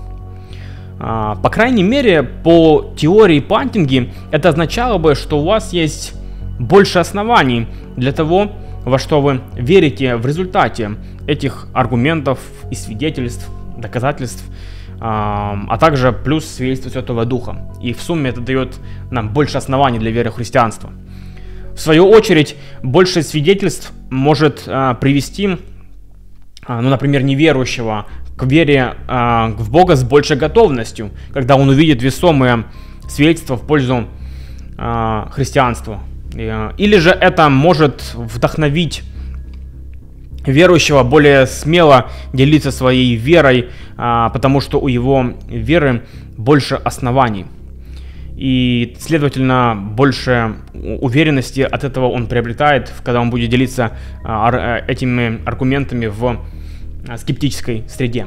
А, 0.99 1.35
по 1.37 1.51
крайней 1.51 1.83
мере, 1.83 2.23
по 2.23 2.93
теории 2.97 3.41
Пантинги, 3.41 4.13
это 4.31 4.51
означало 4.51 4.99
бы, 4.99 5.17
что 5.17 5.41
у 5.41 5.45
вас 5.45 5.73
есть 5.73 6.15
больше 6.59 6.99
оснований 6.99 7.67
для 7.97 8.13
того, 8.13 8.53
во 8.87 9.01
что 9.01 9.21
вы 9.21 9.41
верите 9.57 10.15
в 10.15 10.25
результате 10.25 10.93
этих 11.27 11.67
аргументов 11.75 12.39
и 12.71 12.77
свидетельств, 12.77 13.51
доказательств, 13.77 14.45
а, 15.01 15.77
также 15.79 16.13
плюс 16.13 16.47
свидетельство 16.47 16.91
Святого 16.91 17.25
Духа. 17.25 17.69
И 17.83 17.93
в 17.93 18.01
сумме 18.01 18.31
это 18.31 18.41
дает 18.41 18.79
нам 19.11 19.31
больше 19.31 19.59
оснований 19.59 19.99
для 19.99 20.13
веры 20.13 20.31
в 20.31 20.35
христианство. 20.35 20.93
В 21.75 21.81
свою 21.81 22.09
очередь, 22.09 22.57
больше 22.85 23.23
свидетельств 23.23 23.93
может 24.09 24.63
а, 24.69 24.95
привести, 24.95 25.59
а, 26.65 26.81
ну, 26.81 26.89
например, 26.89 27.25
неверующего 27.25 28.07
к 28.37 28.45
вере 28.45 28.95
а, 29.09 29.49
в 29.49 29.69
Бога 29.69 29.97
с 29.97 30.05
большей 30.05 30.37
готовностью, 30.37 31.11
когда 31.33 31.57
он 31.57 31.69
увидит 31.69 32.03
весомые 32.03 32.67
свидетельства 33.09 33.57
в 33.57 33.67
пользу 33.67 34.07
христианства. 34.77 36.01
А, 36.35 36.75
или 36.77 36.99
же 36.99 37.11
это 37.11 37.49
может 37.49 38.15
вдохновить 38.15 39.03
верующего 40.47 41.03
более 41.03 41.47
смело 41.47 42.11
делиться 42.33 42.71
своей 42.71 43.17
верой, 43.17 43.71
а, 43.97 44.31
потому 44.31 44.61
что 44.61 44.81
у 44.81 44.89
его 44.89 45.35
веры 45.49 46.03
больше 46.37 46.75
оснований 46.77 47.47
и, 48.37 48.95
следовательно, 49.01 49.75
больше 49.75 50.57
уверенности 50.75 51.63
от 51.63 51.85
этого 51.85 52.09
он 52.09 52.27
приобретает, 52.27 52.93
когда 53.03 53.21
он 53.23 53.31
будет 53.31 53.49
делиться 53.49 53.93
а, 54.23 54.51
э, 54.53 54.93
этими 54.93 55.41
аргументами 55.47 56.07
в 56.07 56.39
а, 57.09 57.17
скептической 57.17 57.85
среде. 57.89 58.27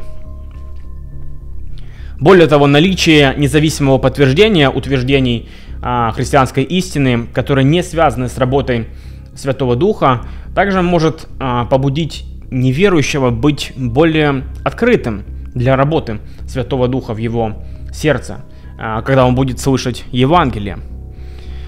Более 2.19 2.47
того, 2.47 2.65
наличие 2.65 3.35
независимого 3.37 3.99
подтверждения 3.99 4.69
утверждений 4.69 5.47
а, 5.81 6.11
христианской 6.11 6.63
истины, 6.63 7.27
которые 7.33 7.65
не 7.65 7.83
связаны 7.83 8.27
с 8.27 8.37
работой 8.37 8.87
Святого 9.35 9.75
Духа 9.75 10.21
также 10.53 10.81
может 10.81 11.27
а, 11.39 11.65
побудить 11.65 12.25
неверующего 12.51 13.29
быть 13.29 13.73
более 13.75 14.43
открытым 14.63 15.23
для 15.53 15.75
работы 15.75 16.19
Святого 16.47 16.87
Духа 16.87 17.13
в 17.13 17.17
его 17.17 17.53
сердце, 17.93 18.41
а, 18.77 19.01
когда 19.01 19.25
он 19.25 19.35
будет 19.35 19.59
слышать 19.59 20.03
Евангелие. 20.11 20.79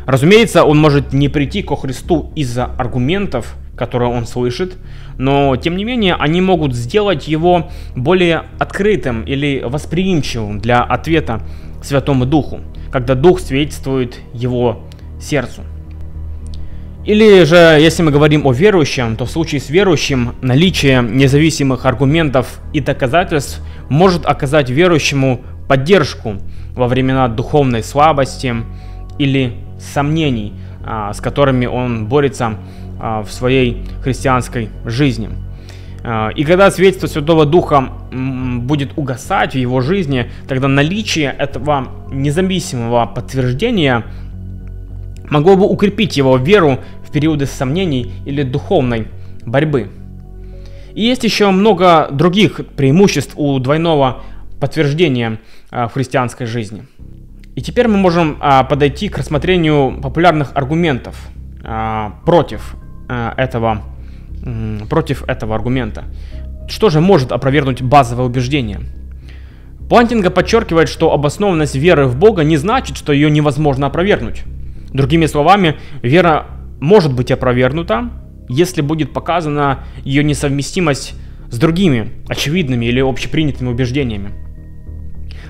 Разумеется, 0.06 0.63
он 0.63 0.80
может 0.80 1.13
не 1.13 1.30
прийти 1.30 1.62
ко 1.62 1.75
Христу 1.75 2.32
из-за 2.36 2.65
аргументов, 2.65 3.56
которые 3.77 4.12
он 4.12 4.25
слышит, 4.25 4.75
но 5.18 5.56
тем 5.56 5.77
не 5.77 5.86
менее 5.86 6.15
они 6.15 6.41
могут 6.41 6.75
сделать 6.75 7.27
его 7.27 7.70
более 7.96 8.44
открытым 8.60 9.24
или 9.24 9.63
восприимчивым 9.65 10.60
для 10.60 10.84
ответа 10.84 11.41
Святому 11.82 12.26
Духу, 12.26 12.60
когда 12.92 13.16
Дух 13.16 13.40
свидетельствует 13.40 14.18
его 14.34 14.84
сердцу. 15.20 15.62
Или 17.04 17.44
же, 17.46 17.56
если 17.56 18.04
мы 18.04 18.12
говорим 18.12 18.46
о 18.46 18.52
верующем, 18.52 19.16
то 19.16 19.26
в 19.26 19.32
случае 19.32 19.60
с 19.60 19.70
верующим 19.72 20.36
наличие 20.42 21.02
независимых 21.02 21.86
аргументов 21.88 22.60
и 22.74 22.80
доказательств 22.80 23.60
может 23.90 24.26
оказать 24.28 24.70
верующему 24.70 25.42
поддержку 25.68 26.36
во 26.76 26.88
времена 26.88 27.28
духовной 27.28 27.84
слабости 27.84 28.56
или 29.18 29.54
сомнений, 29.80 30.54
а, 30.86 31.12
с 31.14 31.22
которыми 31.22 31.66
он 31.66 32.06
борется 32.06 32.58
а, 33.00 33.24
в 33.24 33.32
своей 33.32 33.84
христианской 34.04 34.70
жизни. 34.86 35.30
А, 36.03 36.29
и 36.29 36.43
когда 36.43 36.72
свидетельство 36.72 37.08
Святого 37.08 37.46
Духа 37.46 37.89
будет 38.12 38.98
угасать 38.98 39.53
в 39.53 39.58
его 39.58 39.81
жизни, 39.81 40.31
тогда 40.48 40.67
наличие 40.67 41.36
этого 41.38 41.88
независимого 42.12 43.05
подтверждения 43.05 44.03
могло 45.29 45.55
бы 45.55 45.65
укрепить 45.65 46.17
его 46.17 46.38
веру 46.38 46.79
в 47.08 47.12
периоды 47.12 47.46
сомнений 47.46 48.12
или 48.25 48.43
духовной 48.43 49.08
борьбы. 49.46 49.89
И 50.93 51.03
есть 51.03 51.24
еще 51.24 51.51
много 51.51 52.10
других 52.12 52.62
преимуществ 52.75 53.34
у 53.38 53.58
двойного 53.60 54.24
подтверждения 54.60 55.39
в 55.72 55.89
христианской 55.93 56.46
жизни. 56.46 56.86
И 57.55 57.62
теперь 57.62 57.88
мы 57.88 57.98
можем 57.98 58.38
подойти 58.70 59.08
к 59.08 59.17
рассмотрению 59.17 60.00
популярных 60.01 60.51
аргументов 60.53 61.15
против 62.25 62.75
этого, 63.08 63.84
против 64.90 65.24
этого 65.28 65.56
аргумента. 65.56 66.06
Что 66.68 66.90
же 66.90 67.02
может 67.02 67.32
опровергнуть 67.32 67.82
базовое 67.82 68.26
убеждение? 68.26 68.80
Плантинга 69.90 70.30
подчеркивает, 70.30 70.88
что 70.88 71.12
обоснованность 71.12 71.76
веры 71.76 72.06
в 72.08 72.16
Бога 72.16 72.44
не 72.44 72.56
значит, 72.58 72.96
что 72.96 73.12
ее 73.12 73.30
невозможно 73.30 73.88
опровергнуть. 73.88 74.44
Другими 74.94 75.26
словами, 75.26 75.76
вера 76.02 76.48
может 76.80 77.14
быть 77.14 77.30
опровергнута, 77.32 78.10
если 78.48 78.82
будет 78.82 79.12
показана 79.14 79.84
ее 80.04 80.24
несовместимость 80.24 81.14
с 81.50 81.58
другими 81.58 82.12
очевидными 82.28 82.86
или 82.86 83.02
общепринятыми 83.02 83.70
убеждениями. 83.70 84.32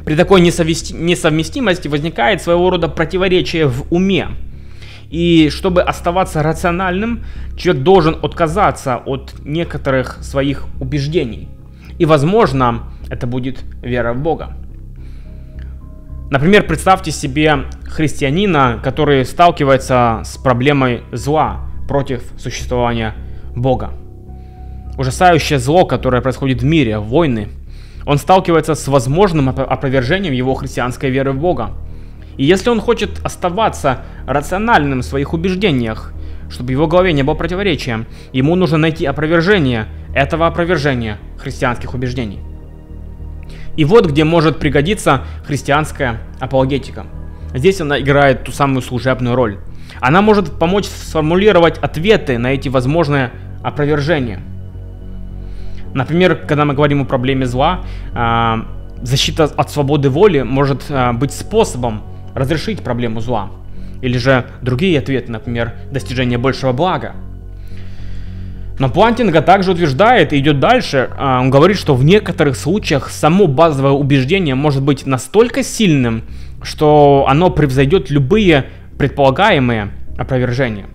При 0.05 0.15
такой 0.15 0.41
несовместимости 0.41 1.87
возникает 1.87 2.41
своего 2.41 2.71
рода 2.71 2.87
противоречие 2.87 3.67
в 3.67 3.85
уме, 3.91 4.29
и 5.11 5.49
чтобы 5.49 5.81
оставаться 5.81 6.41
рациональным, 6.41 7.23
человек 7.57 7.83
должен 7.83 8.17
отказаться 8.23 8.97
от 9.05 9.33
некоторых 9.43 10.23
своих 10.23 10.65
убеждений. 10.79 11.49
И, 11.99 12.05
возможно, 12.05 12.83
это 13.09 13.27
будет 13.27 13.63
вера 13.83 14.13
в 14.13 14.21
Бога. 14.21 14.53
Например, 16.31 16.65
представьте 16.65 17.11
себе 17.11 17.65
христианина, 17.83 18.79
который 18.81 19.25
сталкивается 19.25 20.21
с 20.23 20.37
проблемой 20.37 21.01
зла 21.11 21.59
против 21.89 22.23
существования 22.37 23.13
Бога. 23.53 23.91
Ужасающее 24.97 25.59
зло, 25.59 25.85
которое 25.85 26.21
происходит 26.21 26.61
в 26.61 26.65
мире, 26.65 26.99
войны. 26.99 27.49
Он 28.05 28.17
сталкивается 28.17 28.75
с 28.75 28.87
возможным 28.87 29.49
опровержением 29.49 30.33
его 30.33 30.53
христианской 30.53 31.09
веры 31.09 31.33
в 31.33 31.37
Бога. 31.37 31.71
И 32.41 32.43
если 32.43 32.71
он 32.71 32.81
хочет 32.81 33.23
оставаться 33.23 33.99
рациональным 34.25 35.01
в 35.01 35.05
своих 35.05 35.33
убеждениях, 35.33 36.11
чтобы 36.49 36.71
его 36.71 36.87
голове 36.87 37.13
не 37.13 37.21
было 37.21 37.35
противоречия, 37.35 38.07
ему 38.33 38.55
нужно 38.55 38.79
найти 38.79 39.05
опровержение 39.05 39.85
этого 40.15 40.47
опровержения 40.47 41.19
христианских 41.37 41.93
убеждений. 41.93 42.39
И 43.77 43.85
вот 43.85 44.07
где 44.07 44.23
может 44.23 44.57
пригодиться 44.57 45.21
христианская 45.45 46.17
апологетика. 46.39 47.05
Здесь 47.53 47.79
она 47.79 47.99
играет 47.99 48.45
ту 48.45 48.51
самую 48.51 48.81
служебную 48.81 49.35
роль. 49.35 49.59
Она 49.99 50.23
может 50.23 50.57
помочь 50.57 50.85
сформулировать 50.85 51.77
ответы 51.77 52.39
на 52.39 52.55
эти 52.55 52.69
возможные 52.69 53.29
опровержения. 53.61 54.39
Например, 55.93 56.33
когда 56.35 56.65
мы 56.65 56.73
говорим 56.73 57.03
о 57.03 57.05
проблеме 57.05 57.45
зла, 57.45 57.85
а, 58.15 58.65
защита 59.03 59.43
от 59.43 59.69
свободы 59.69 60.09
воли 60.09 60.41
может 60.41 60.85
а, 60.89 61.13
быть 61.13 61.33
способом 61.33 62.01
разрешить 62.35 62.81
проблему 62.81 63.19
зла. 63.19 63.51
Или 64.01 64.17
же 64.17 64.45
другие 64.61 64.99
ответы, 64.99 65.31
например, 65.31 65.73
достижение 65.91 66.37
большего 66.37 66.71
блага. 66.71 67.13
Но 68.79 68.89
Плантинга 68.89 69.41
также 69.41 69.71
утверждает 69.71 70.33
и 70.33 70.39
идет 70.39 70.59
дальше. 70.59 71.09
А, 71.17 71.39
он 71.39 71.51
говорит, 71.51 71.77
что 71.77 71.93
в 71.93 72.03
некоторых 72.03 72.55
случаях 72.55 73.09
само 73.09 73.45
базовое 73.45 73.91
убеждение 73.91 74.55
может 74.55 74.81
быть 74.81 75.05
настолько 75.05 75.61
сильным, 75.61 76.23
что 76.63 77.25
оно 77.27 77.51
превзойдет 77.51 78.09
любые 78.09 78.65
предполагаемые 78.97 79.91
опровержения. 80.17 80.87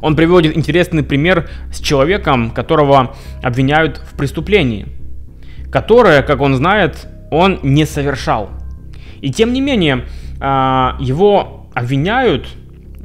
Он 0.00 0.16
приводит 0.16 0.56
интересный 0.56 1.02
пример 1.02 1.48
с 1.72 1.80
человеком, 1.80 2.50
которого 2.50 3.14
обвиняют 3.42 3.98
в 3.98 4.16
преступлении, 4.16 4.86
которое, 5.70 6.22
как 6.22 6.40
он 6.40 6.54
знает, 6.54 7.08
он 7.30 7.58
не 7.62 7.84
совершал. 7.84 8.50
И 9.20 9.30
тем 9.30 9.52
не 9.52 9.60
менее, 9.60 10.04
а, 10.40 10.96
его 11.00 11.68
обвиняют, 11.74 12.48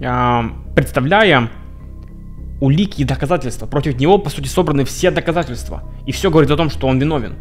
а, 0.03 0.51
представляя 0.75 1.49
улики 2.59 3.01
и 3.01 3.03
доказательства. 3.03 3.65
Против 3.65 3.99
него, 3.99 4.17
по 4.17 4.29
сути, 4.29 4.47
собраны 4.47 4.85
все 4.85 5.11
доказательства. 5.11 5.83
И 6.05 6.11
все 6.11 6.29
говорит 6.29 6.51
о 6.51 6.57
том, 6.57 6.69
что 6.69 6.87
он 6.87 6.99
виновен. 6.99 7.35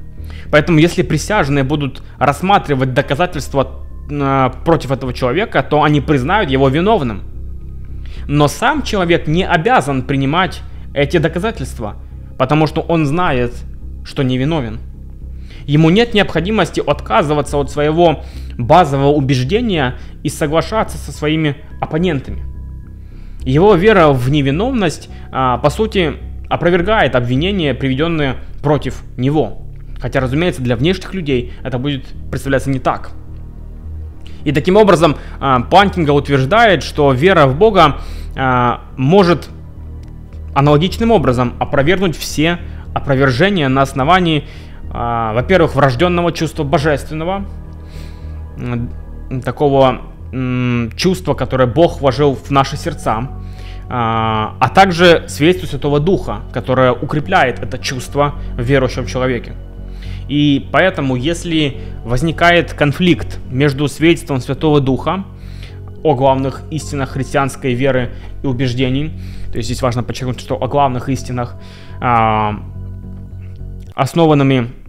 Поэтому, 0.50 0.78
если 0.78 1.02
присяжные 1.02 1.64
будут 1.64 2.02
рассматривать 2.18 2.94
доказательства 2.94 3.86
а, 4.10 4.50
против 4.64 4.90
этого 4.90 5.12
человека, 5.12 5.62
то 5.62 5.82
они 5.82 6.00
признают 6.00 6.50
его 6.50 6.68
виновным. 6.68 7.22
Но 8.26 8.48
сам 8.48 8.82
человек 8.82 9.26
не 9.26 9.46
обязан 9.46 10.02
принимать 10.02 10.62
эти 10.94 11.18
доказательства, 11.18 11.96
потому 12.38 12.66
что 12.66 12.80
он 12.80 13.06
знает, 13.06 13.52
что 14.04 14.22
невиновен. 14.22 14.80
Ему 15.70 15.88
нет 15.90 16.14
необходимости 16.14 16.82
отказываться 16.84 17.56
от 17.56 17.70
своего 17.70 18.24
базового 18.58 19.12
убеждения 19.12 19.98
и 20.24 20.28
соглашаться 20.28 20.98
со 20.98 21.12
своими 21.12 21.58
оппонентами. 21.80 22.42
Его 23.42 23.76
вера 23.76 24.08
в 24.08 24.28
невиновность, 24.32 25.08
а, 25.30 25.58
по 25.58 25.70
сути, 25.70 26.14
опровергает 26.48 27.14
обвинения, 27.14 27.72
приведенные 27.72 28.34
против 28.60 29.04
него. 29.16 29.62
Хотя, 30.00 30.18
разумеется, 30.18 30.60
для 30.60 30.74
внешних 30.74 31.14
людей 31.14 31.52
это 31.62 31.78
будет 31.78 32.04
представляться 32.32 32.68
не 32.68 32.80
так. 32.80 33.12
И 34.42 34.50
таким 34.50 34.74
образом 34.74 35.18
а, 35.38 35.60
Пантинга 35.60 36.10
утверждает, 36.10 36.82
что 36.82 37.12
вера 37.12 37.46
в 37.46 37.56
Бога 37.56 37.98
а, 38.36 38.80
может 38.96 39.48
аналогичным 40.52 41.12
образом 41.12 41.54
опровергнуть 41.60 42.16
все 42.16 42.58
опровержения 42.92 43.68
на 43.68 43.82
основании, 43.82 44.48
во-первых, 44.90 45.74
врожденного 45.74 46.32
чувства 46.32 46.64
божественного, 46.64 47.44
такого 49.44 50.02
чувства, 50.96 51.34
которое 51.34 51.66
Бог 51.66 52.00
вложил 52.00 52.34
в 52.34 52.50
наши 52.50 52.76
сердца, 52.76 53.28
а, 53.92 54.54
а 54.60 54.68
также 54.68 55.24
свидетельство 55.26 55.66
Святого 55.66 55.98
Духа, 55.98 56.42
которое 56.52 56.92
укрепляет 56.92 57.58
это 57.58 57.78
чувство 57.78 58.36
в 58.56 58.62
верующем 58.62 59.06
человеке. 59.06 59.54
И 60.28 60.68
поэтому, 60.70 61.16
если 61.16 61.80
возникает 62.04 62.72
конфликт 62.72 63.40
между 63.50 63.88
свидетельством 63.88 64.40
Святого 64.40 64.80
Духа 64.80 65.24
о 66.04 66.14
главных 66.14 66.62
истинах 66.70 67.10
христианской 67.10 67.74
веры 67.74 68.12
и 68.44 68.46
убеждений, 68.46 69.10
то 69.50 69.56
есть 69.56 69.66
здесь 69.66 69.82
важно 69.82 70.04
подчеркнуть, 70.04 70.38
что 70.38 70.54
о 70.54 70.68
главных 70.68 71.08
истинах, 71.08 71.56
а, 72.00 72.60
основанными 73.96 74.68
а, 74.68 74.79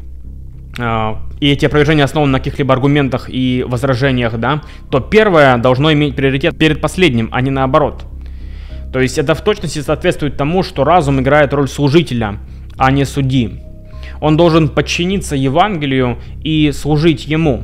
и 1.40 1.50
эти 1.50 1.66
опровержения 1.66 2.04
основаны 2.04 2.32
на 2.32 2.40
каких-либо 2.40 2.74
аргументах 2.74 3.30
и 3.30 3.66
возражениях, 3.68 4.38
да, 4.38 4.62
то 4.90 5.00
первое 5.00 5.58
должно 5.58 5.92
иметь 5.94 6.16
приоритет 6.16 6.58
перед 6.58 6.82
последним, 6.82 7.30
а 7.32 7.42
не 7.42 7.50
наоборот. 7.50 8.06
То 8.94 9.00
есть 9.00 9.18
это 9.18 9.36
в 9.36 9.42
точности 9.42 9.80
соответствует 9.80 10.38
тому, 10.38 10.64
что 10.64 10.84
разум 10.84 11.20
играет 11.22 11.54
роль 11.54 11.68
служителя, 11.68 12.40
а 12.78 12.92
не 12.92 13.06
судьи. 13.06 13.62
Он 14.20 14.38
должен 14.38 14.70
подчиниться 14.70 15.36
Евангелию 15.36 16.20
и 16.44 16.72
служить 16.72 17.26
ему, 17.26 17.64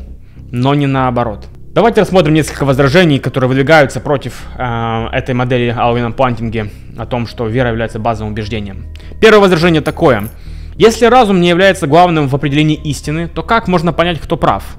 но 0.51 0.73
не 0.73 0.87
наоборот. 0.87 1.47
Давайте 1.73 2.01
рассмотрим 2.01 2.33
несколько 2.33 2.65
возражений, 2.65 3.19
которые 3.19 3.49
выдвигаются 3.49 3.99
против 3.99 4.45
э, 4.57 5.07
этой 5.11 5.35
модели 5.35 5.69
Алвина 5.77 6.11
Плантинги 6.11 6.71
о 6.97 7.05
том, 7.05 7.27
что 7.27 7.45
вера 7.45 7.69
является 7.69 7.99
базовым 7.99 8.33
убеждением. 8.33 8.85
Первое 9.21 9.41
возражение 9.41 9.81
такое. 9.81 10.29
Если 10.77 11.05
разум 11.05 11.41
не 11.41 11.49
является 11.49 11.87
главным 11.87 12.27
в 12.27 12.35
определении 12.35 12.75
истины, 12.75 13.27
то 13.27 13.41
как 13.41 13.67
можно 13.67 13.93
понять, 13.93 14.19
кто 14.19 14.37
прав? 14.37 14.77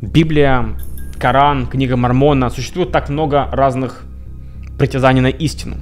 Библия, 0.00 0.76
Коран, 1.20 1.68
книга 1.68 1.96
Мормона, 1.96 2.50
существует 2.50 2.90
так 2.90 3.08
много 3.10 3.48
разных 3.52 4.02
притязаний 4.76 5.20
на 5.20 5.28
истину. 5.28 5.76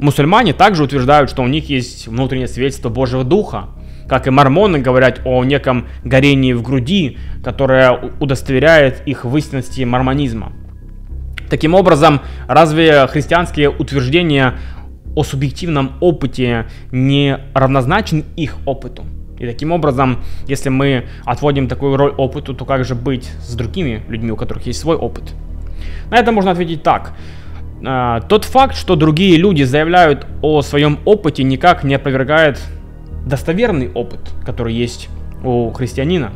Мусульмане 0.00 0.54
также 0.54 0.82
утверждают, 0.82 1.28
что 1.28 1.42
у 1.42 1.46
них 1.46 1.68
есть 1.68 2.08
внутреннее 2.08 2.48
свидетельство 2.48 2.88
Божьего 2.88 3.24
Духа, 3.24 3.68
как 4.08 4.26
и 4.26 4.30
мормоны 4.30 4.78
говорят 4.78 5.20
о 5.26 5.44
неком 5.44 5.86
горении 6.02 6.54
в 6.54 6.62
груди, 6.62 7.18
которое 7.44 8.10
удостоверяет 8.20 9.06
их 9.06 9.26
в 9.26 9.36
истинности 9.36 9.82
мормонизма. 9.82 10.52
Таким 11.50 11.74
образом, 11.74 12.22
разве 12.48 13.06
христианские 13.06 13.68
утверждения 13.68 14.54
о 15.14 15.24
субъективном 15.24 15.92
опыте 16.00 16.66
не 16.90 17.38
равнозначен 17.54 18.24
их 18.36 18.56
опыту? 18.66 19.04
И 19.38 19.46
таким 19.46 19.72
образом, 19.72 20.20
если 20.46 20.68
мы 20.68 21.06
отводим 21.24 21.68
такую 21.68 21.96
роль 21.96 22.12
опыту, 22.16 22.54
то 22.54 22.64
как 22.64 22.84
же 22.84 22.94
быть 22.94 23.30
с 23.40 23.54
другими 23.54 24.02
людьми, 24.08 24.30
у 24.30 24.36
которых 24.36 24.66
есть 24.66 24.80
свой 24.80 24.96
опыт? 24.96 25.34
На 26.10 26.18
это 26.18 26.32
можно 26.32 26.52
ответить 26.52 26.82
так. 26.82 27.14
А, 27.84 28.20
тот 28.20 28.44
факт, 28.44 28.76
что 28.76 28.96
другие 28.96 29.36
люди 29.36 29.64
заявляют 29.64 30.26
о 30.42 30.62
своем 30.62 30.98
опыте, 31.04 31.42
никак 31.42 31.84
не 31.84 31.94
опровергает 31.94 32.60
достоверный 33.26 33.90
опыт, 33.90 34.20
который 34.44 34.74
есть 34.74 35.08
у 35.42 35.70
христианина. 35.72 36.32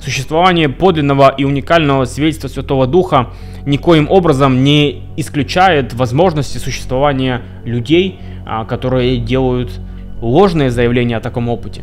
Существование 0.00 0.68
подлинного 0.68 1.32
и 1.36 1.44
уникального 1.44 2.04
свидетельства 2.06 2.48
Святого 2.48 2.86
Духа 2.86 3.30
никоим 3.66 4.10
образом 4.10 4.64
не 4.64 5.02
исключает 5.16 5.94
возможности 5.94 6.58
существования 6.58 7.42
людей, 7.64 8.18
а, 8.46 8.64
которые 8.64 9.18
делают 9.18 9.80
ложные 10.20 10.70
заявления 10.70 11.16
о 11.16 11.20
таком 11.20 11.48
опыте. 11.48 11.82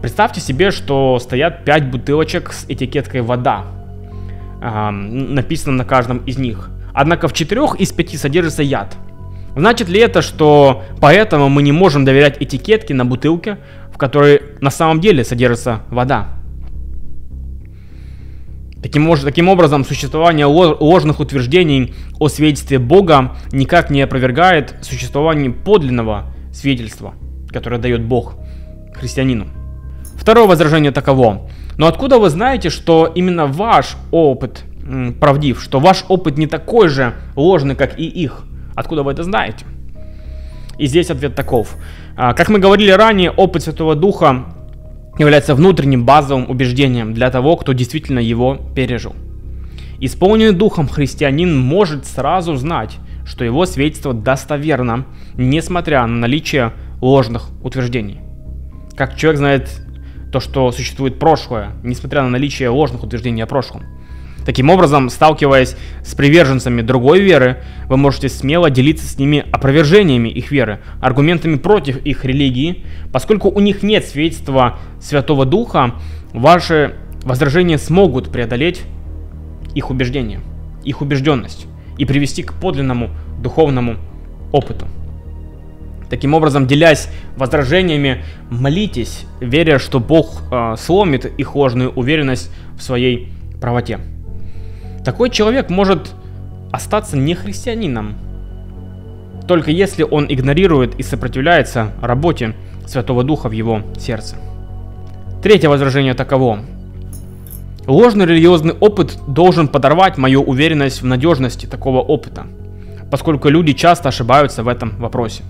Представьте 0.00 0.40
себе, 0.40 0.70
что 0.70 1.18
стоят 1.18 1.64
5 1.64 1.90
бутылочек 1.90 2.52
с 2.52 2.66
этикеткой 2.68 3.22
«вода», 3.22 3.64
а, 4.60 4.90
написано 4.90 5.76
на 5.76 5.84
каждом 5.84 6.18
из 6.18 6.38
них. 6.38 6.70
Однако 6.92 7.28
в 7.28 7.32
четырех 7.32 7.74
из 7.76 7.92
пяти 7.92 8.16
содержится 8.16 8.62
яд– 8.62 8.96
Значит 9.56 9.88
ли 9.88 10.00
это, 10.00 10.20
что 10.20 10.82
поэтому 11.00 11.48
мы 11.48 11.62
не 11.62 11.72
можем 11.72 12.04
доверять 12.04 12.36
этикетке 12.40 12.92
на 12.92 13.04
бутылке, 13.04 13.58
в 13.92 13.98
которой 13.98 14.42
на 14.60 14.70
самом 14.70 15.00
деле 15.00 15.24
содержится 15.24 15.82
вода? 15.90 16.28
Таким, 18.84 19.10
таким 19.16 19.48
образом, 19.48 19.82
существование 19.82 20.44
ложных 20.44 21.18
утверждений 21.18 21.94
о 22.20 22.28
свидетельстве 22.28 22.78
Бога 22.78 23.34
никак 23.50 23.88
не 23.88 24.02
опровергает 24.02 24.74
существование 24.82 25.50
подлинного 25.50 26.26
свидетельства, 26.52 27.14
которое 27.50 27.78
дает 27.78 28.04
Бог 28.04 28.34
христианину. 28.92 29.46
Второе 30.16 30.46
возражение 30.46 30.92
таково. 30.92 31.48
Но 31.78 31.86
откуда 31.86 32.18
вы 32.18 32.28
знаете, 32.28 32.68
что 32.68 33.10
именно 33.14 33.46
ваш 33.46 33.96
опыт 34.10 34.64
правдив, 35.18 35.62
что 35.62 35.80
ваш 35.80 36.04
опыт 36.08 36.36
не 36.36 36.46
такой 36.46 36.90
же 36.90 37.14
ложный, 37.36 37.76
как 37.76 37.98
и 37.98 38.04
их? 38.04 38.44
Откуда 38.74 39.02
вы 39.02 39.12
это 39.12 39.22
знаете? 39.22 39.64
И 40.76 40.84
здесь 40.88 41.08
ответ 41.08 41.34
таков. 41.34 41.76
А, 42.18 42.34
как 42.34 42.50
мы 42.50 42.58
говорили 42.58 42.90
ранее, 42.90 43.30
опыт 43.30 43.62
Святого 43.62 43.94
Духа 43.94 44.44
является 45.18 45.54
внутренним 45.54 46.04
базовым 46.04 46.50
убеждением 46.50 47.14
для 47.14 47.30
того, 47.30 47.56
кто 47.56 47.72
действительно 47.72 48.18
его 48.18 48.58
пережил. 48.74 49.14
Исполненный 50.00 50.52
Духом 50.52 50.88
христианин 50.88 51.56
может 51.56 52.04
сразу 52.04 52.56
знать, 52.56 52.98
что 53.24 53.44
его 53.44 53.64
свидетельство 53.64 54.12
достоверно, 54.12 55.06
несмотря 55.34 56.02
на 56.06 56.16
наличие 56.16 56.72
ложных 57.00 57.50
утверждений. 57.62 58.20
Как 58.96 59.16
человек 59.16 59.38
знает 59.38 59.80
то, 60.32 60.40
что 60.40 60.70
существует 60.72 61.18
прошлое, 61.18 61.72
несмотря 61.82 62.22
на 62.22 62.28
наличие 62.28 62.68
ложных 62.68 63.04
утверждений 63.04 63.42
о 63.42 63.46
прошлом. 63.46 63.82
Таким 64.44 64.68
образом, 64.68 65.08
сталкиваясь 65.08 65.76
с 66.04 66.14
приверженцами 66.14 66.82
другой 66.82 67.20
веры, 67.20 67.62
вы 67.88 67.96
можете 67.96 68.28
смело 68.28 68.68
делиться 68.68 69.06
с 69.06 69.18
ними 69.18 69.44
опровержениями 69.50 70.28
их 70.28 70.50
веры, 70.50 70.80
аргументами 71.00 71.56
против 71.56 71.96
их 72.04 72.24
религии. 72.24 72.84
Поскольку 73.12 73.48
у 73.48 73.60
них 73.60 73.82
нет 73.82 74.04
свидетельства 74.04 74.78
Святого 75.00 75.46
Духа, 75.46 75.94
ваши 76.32 76.94
возражения 77.24 77.78
смогут 77.78 78.30
преодолеть 78.30 78.82
их 79.74 79.90
убеждение, 79.90 80.40
их 80.84 81.00
убежденность 81.00 81.66
и 81.96 82.04
привести 82.04 82.42
к 82.42 82.52
подлинному 82.52 83.10
духовному 83.42 83.96
опыту. 84.52 84.86
Таким 86.10 86.34
образом, 86.34 86.66
делясь 86.66 87.08
возражениями, 87.36 88.22
молитесь, 88.50 89.24
веря, 89.40 89.78
что 89.78 90.00
Бог 90.00 90.42
э, 90.50 90.76
сломит 90.78 91.24
их 91.24 91.56
ложную 91.56 91.90
уверенность 91.92 92.52
в 92.76 92.82
своей 92.82 93.32
правоте. 93.60 93.98
Такой 95.04 95.28
человек 95.28 95.68
может 95.68 96.14
остаться 96.72 97.16
не 97.16 97.34
христианином, 97.34 98.14
только 99.46 99.70
если 99.70 100.02
он 100.02 100.26
игнорирует 100.28 100.94
и 100.98 101.02
сопротивляется 101.02 101.92
работе 102.00 102.54
Святого 102.86 103.22
Духа 103.22 103.48
в 103.48 103.52
его 103.52 103.82
сердце. 103.98 104.36
Третье 105.42 105.68
возражение 105.68 106.14
таково. 106.14 106.60
Ложный 107.86 108.24
религиозный 108.24 108.72
опыт 108.72 109.18
должен 109.28 109.68
подорвать 109.68 110.16
мою 110.16 110.42
уверенность 110.42 111.02
в 111.02 111.06
надежности 111.06 111.66
такого 111.66 112.00
опыта, 112.00 112.46
поскольку 113.10 113.50
люди 113.50 113.74
часто 113.74 114.08
ошибаются 114.08 114.62
в 114.62 114.68
этом 114.68 114.96
вопросе. 114.98 115.42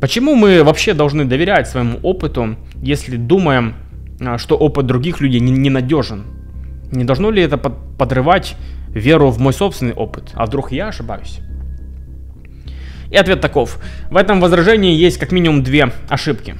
Почему 0.00 0.34
мы 0.34 0.64
вообще 0.64 0.94
должны 0.94 1.26
доверять 1.26 1.68
своему 1.68 1.98
опыту, 2.02 2.56
если 2.76 3.16
думаем, 3.16 3.74
а, 4.20 4.38
что 4.38 4.56
опыт 4.56 4.86
других 4.86 5.20
людей 5.20 5.40
ненадежен? 5.40 6.20
Не 6.20 6.39
должно 6.90 7.30
ли 7.30 7.42
это 7.42 7.56
подрывать 7.56 8.56
веру 8.88 9.30
в 9.30 9.38
мой 9.38 9.52
собственный 9.52 9.92
опыт? 9.94 10.30
А 10.34 10.46
вдруг 10.46 10.72
я 10.72 10.88
ошибаюсь? 10.88 11.40
И 13.10 13.16
ответ 13.16 13.40
таков. 13.40 13.78
В 14.10 14.16
этом 14.16 14.40
возражении 14.40 14.94
есть 14.94 15.18
как 15.18 15.32
минимум 15.32 15.62
две 15.62 15.92
ошибки. 16.08 16.56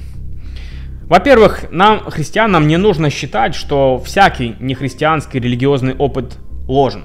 Во-первых, 1.03 1.65
нам, 1.71 2.09
христианам, 2.09 2.67
не 2.67 2.77
нужно 2.77 3.09
считать, 3.09 3.55
что 3.55 4.01
всякий 4.03 4.55
нехристианский 4.59 5.39
религиозный 5.39 5.93
опыт 5.93 6.37
ложен. 6.67 7.03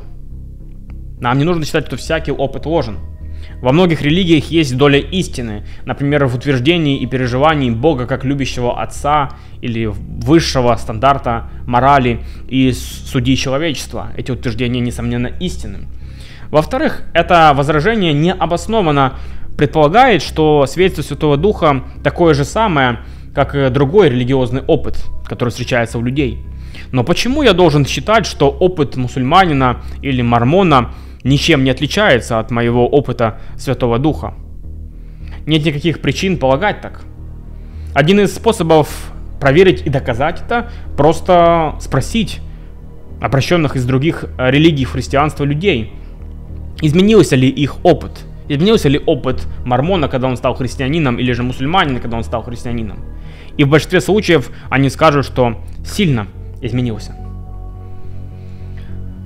Нам 1.20 1.38
не 1.38 1.44
нужно 1.44 1.64
считать, 1.64 1.86
что 1.86 1.96
всякий 1.96 2.30
опыт 2.30 2.66
ложен. 2.66 2.98
Во 3.62 3.72
многих 3.72 4.02
религиях 4.02 4.44
есть 4.46 4.76
доля 4.76 4.98
истины, 4.98 5.64
например, 5.86 6.26
в 6.26 6.34
утверждении 6.34 6.98
и 6.98 7.06
переживании 7.06 7.70
Бога 7.70 8.06
как 8.06 8.24
любящего 8.24 8.80
Отца 8.82 9.30
или 9.62 9.86
высшего 9.86 10.76
стандарта 10.76 11.48
морали 11.66 12.20
и 12.48 12.72
судьи 12.72 13.36
человечества. 13.36 14.12
Эти 14.16 14.30
утверждения, 14.30 14.80
несомненно, 14.80 15.28
истинны. 15.40 15.88
Во-вторых, 16.50 17.02
это 17.14 17.52
возражение 17.56 18.12
не 18.12 18.32
обоснованно 18.32 19.14
предполагает, 19.56 20.22
что 20.22 20.66
свидетельство 20.66 21.02
Святого 21.14 21.36
Духа 21.36 21.82
такое 22.04 22.34
же 22.34 22.44
самое, 22.44 23.00
как 23.34 23.54
и 23.54 23.70
другой 23.70 24.10
религиозный 24.10 24.62
опыт, 24.62 25.02
который 25.26 25.48
встречается 25.48 25.98
у 25.98 26.02
людей. 26.02 26.38
Но 26.92 27.04
почему 27.04 27.42
я 27.42 27.52
должен 27.52 27.86
считать, 27.86 28.26
что 28.26 28.50
опыт 28.50 28.96
мусульманина 28.96 29.82
или 30.02 30.22
мормона 30.22 30.90
ничем 31.26 31.64
не 31.64 31.70
отличается 31.70 32.38
от 32.38 32.50
моего 32.50 32.88
опыта 32.88 33.38
Святого 33.56 33.98
Духа. 33.98 34.34
Нет 35.44 35.64
никаких 35.64 36.00
причин 36.00 36.38
полагать 36.38 36.80
так. 36.80 37.02
Один 37.94 38.20
из 38.20 38.34
способов 38.34 38.88
проверить 39.40 39.86
и 39.86 39.90
доказать 39.90 40.42
это– 40.42 40.70
просто 40.96 41.76
спросить 41.80 42.40
обращенных 43.20 43.76
из 43.76 43.84
других 43.84 44.26
религий 44.38 44.84
христианства 44.84 45.44
людей, 45.44 45.92
изменился 46.80 47.36
ли 47.36 47.48
их 47.48 47.84
опыт, 47.84 48.24
изменился 48.48 48.88
ли 48.88 49.00
опыт 49.04 49.46
мормона, 49.64 50.08
когда 50.08 50.28
он 50.28 50.36
стал 50.36 50.54
христианином, 50.54 51.18
или 51.18 51.32
же 51.32 51.42
мусульманина, 51.42 52.00
когда 52.00 52.16
он 52.16 52.24
стал 52.24 52.42
христианином. 52.42 52.98
И 53.56 53.64
в 53.64 53.68
большинстве 53.68 54.00
случаев 54.00 54.50
они 54.68 54.90
скажут, 54.90 55.24
что 55.24 55.62
сильно 55.84 56.26
изменился. 56.60 57.16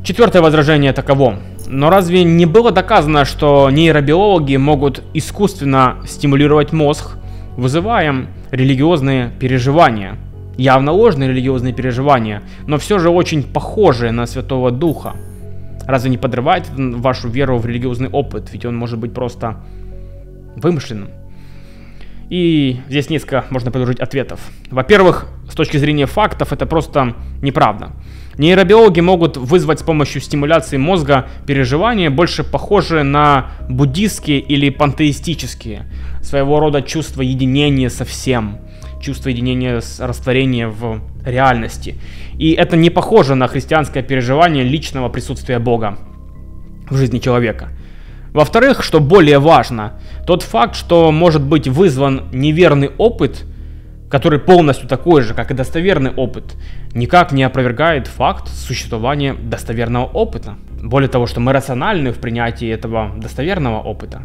Четвертое 0.04 0.40
возражение 0.40 0.92
таково. 0.92 1.38
Но 1.72 1.88
разве 1.88 2.24
не 2.24 2.46
было 2.46 2.72
доказано, 2.72 3.24
что 3.24 3.70
нейробиологи 3.70 4.56
могут 4.56 5.04
искусственно 5.14 5.98
стимулировать 6.04 6.72
мозг, 6.72 7.16
вызывая 7.56 8.26
религиозные 8.50 9.30
переживания? 9.38 10.16
Явно 10.56 10.90
ложные 10.90 11.28
религиозные 11.28 11.72
переживания, 11.72 12.42
но 12.66 12.76
все 12.78 12.98
же 12.98 13.08
очень 13.08 13.44
похожие 13.44 14.10
на 14.10 14.26
Святого 14.26 14.72
Духа. 14.72 15.14
Разве 15.86 16.10
не 16.10 16.18
подрывает 16.18 16.68
вашу 16.76 17.28
веру 17.28 17.56
в 17.58 17.66
религиозный 17.66 18.08
опыт? 18.08 18.50
Ведь 18.52 18.64
он 18.66 18.76
может 18.76 18.98
быть 18.98 19.14
просто 19.14 19.62
вымышленным. 20.56 21.10
И 22.30 22.80
здесь 22.88 23.10
несколько 23.10 23.44
можно 23.50 23.70
предложить 23.70 24.00
ответов. 24.00 24.40
Во-первых, 24.72 25.28
с 25.48 25.54
точки 25.54 25.76
зрения 25.76 26.06
фактов 26.06 26.52
это 26.52 26.66
просто 26.66 27.14
неправда. 27.42 27.92
Нейробиологи 28.40 29.00
могут 29.00 29.36
вызвать 29.36 29.80
с 29.80 29.82
помощью 29.82 30.22
стимуляции 30.22 30.78
мозга 30.78 31.28
переживания, 31.46 32.08
больше 32.08 32.42
похожие 32.42 33.02
на 33.02 33.50
буддистские 33.68 34.40
или 34.40 34.70
пантеистические, 34.70 35.84
своего 36.22 36.58
рода 36.58 36.80
чувство 36.80 37.20
единения 37.20 37.90
со 37.90 38.06
всем, 38.06 38.56
чувство 38.98 39.28
единения 39.28 39.82
растворения 39.98 40.68
в 40.68 41.02
реальности. 41.22 41.96
И 42.38 42.52
это 42.52 42.78
не 42.78 42.88
похоже 42.88 43.34
на 43.34 43.46
христианское 43.46 44.02
переживание 44.02 44.64
личного 44.64 45.10
присутствия 45.10 45.58
Бога 45.58 45.98
в 46.88 46.96
жизни 46.96 47.18
человека. 47.18 47.68
Во-вторых, 48.32 48.82
что 48.82 49.00
более 49.00 49.38
важно, 49.38 50.00
тот 50.26 50.44
факт, 50.44 50.76
что 50.76 51.12
может 51.12 51.42
быть 51.42 51.68
вызван 51.68 52.22
неверный 52.32 52.88
опыт, 52.96 53.44
который 54.10 54.40
полностью 54.40 54.88
такой 54.88 55.22
же, 55.22 55.34
как 55.34 55.50
и 55.50 55.54
достоверный 55.54 56.10
опыт, 56.10 56.56
никак 56.92 57.32
не 57.32 57.44
опровергает 57.44 58.08
факт 58.08 58.48
существования 58.48 59.34
достоверного 59.34 60.04
опыта. 60.04 60.56
Более 60.82 61.08
того, 61.08 61.26
что 61.26 61.40
мы 61.40 61.52
рациональны 61.52 62.12
в 62.12 62.18
принятии 62.18 62.68
этого 62.68 63.12
достоверного 63.16 63.80
опыта. 63.80 64.22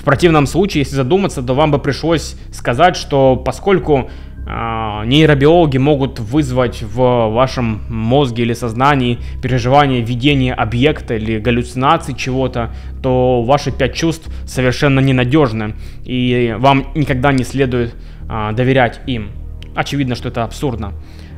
В 0.00 0.04
противном 0.04 0.46
случае, 0.46 0.80
если 0.80 0.96
задуматься, 0.96 1.42
то 1.42 1.54
вам 1.54 1.70
бы 1.70 1.78
пришлось 1.78 2.36
сказать, 2.50 2.96
что 2.96 3.36
поскольку 3.36 4.10
а, 4.46 5.04
нейробиологи 5.06 5.78
могут 5.78 6.20
вызвать 6.20 6.82
в 6.82 7.28
вашем 7.30 7.80
мозге 7.88 8.42
или 8.42 8.52
сознании 8.52 9.18
переживание 9.42 10.02
видения 10.02 10.52
объекта 10.52 11.16
или 11.16 11.38
галлюцинации 11.38 12.12
чего-то, 12.12 12.74
то 13.02 13.42
ваши 13.42 13.70
пять 13.70 13.94
чувств 13.94 14.28
совершенно 14.46 15.00
ненадежны, 15.00 15.74
и 16.04 16.54
вам 16.58 16.88
никогда 16.94 17.32
не 17.32 17.44
следует 17.44 17.94
а, 18.28 18.52
доверять 18.52 19.00
им. 19.06 19.30
Очевидно, 19.74 20.14
что 20.14 20.28
это 20.28 20.44
абсурдно. 20.44 20.92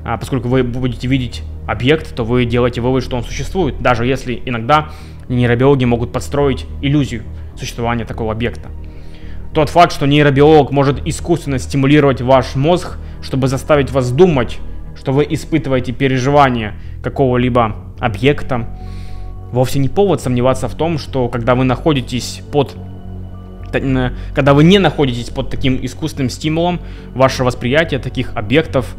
А, 0.04 0.16
поскольку 0.18 0.48
вы 0.48 0.62
будете 0.62 1.08
видеть 1.08 1.42
объект, 1.66 2.14
то 2.14 2.24
вы 2.24 2.44
делаете 2.44 2.80
вывод, 2.80 3.02
что 3.02 3.16
он 3.16 3.24
существует, 3.24 3.80
даже 3.80 4.06
если 4.06 4.40
иногда 4.44 4.90
нейробиологи 5.28 5.84
могут 5.84 6.12
подстроить 6.12 6.66
иллюзию 6.82 7.22
существования 7.56 8.04
такого 8.04 8.32
объекта. 8.32 8.70
Тот 9.52 9.70
факт, 9.70 9.92
что 9.92 10.06
нейробиолог 10.06 10.70
может 10.70 11.06
искусственно 11.06 11.58
стимулировать 11.58 12.20
ваш 12.20 12.54
мозг, 12.54 12.98
чтобы 13.22 13.48
заставить 13.48 13.90
вас 13.90 14.12
думать, 14.12 14.58
что 14.94 15.12
вы 15.12 15.26
испытываете 15.28 15.92
переживания 15.92 16.74
какого-либо 17.02 17.74
объекта, 17.98 18.78
вовсе 19.52 19.78
не 19.78 19.88
повод 19.88 20.20
сомневаться 20.20 20.68
в 20.68 20.74
том, 20.74 20.98
что 20.98 21.28
когда 21.28 21.54
вы 21.54 21.64
находитесь 21.64 22.42
под 22.52 22.76
когда 24.34 24.54
вы 24.54 24.64
не 24.64 24.78
находитесь 24.78 25.30
под 25.30 25.50
таким 25.50 25.78
искусственным 25.84 26.30
стимулом, 26.30 26.80
ваше 27.14 27.44
восприятие 27.44 28.00
таких 28.00 28.36
объектов 28.36 28.94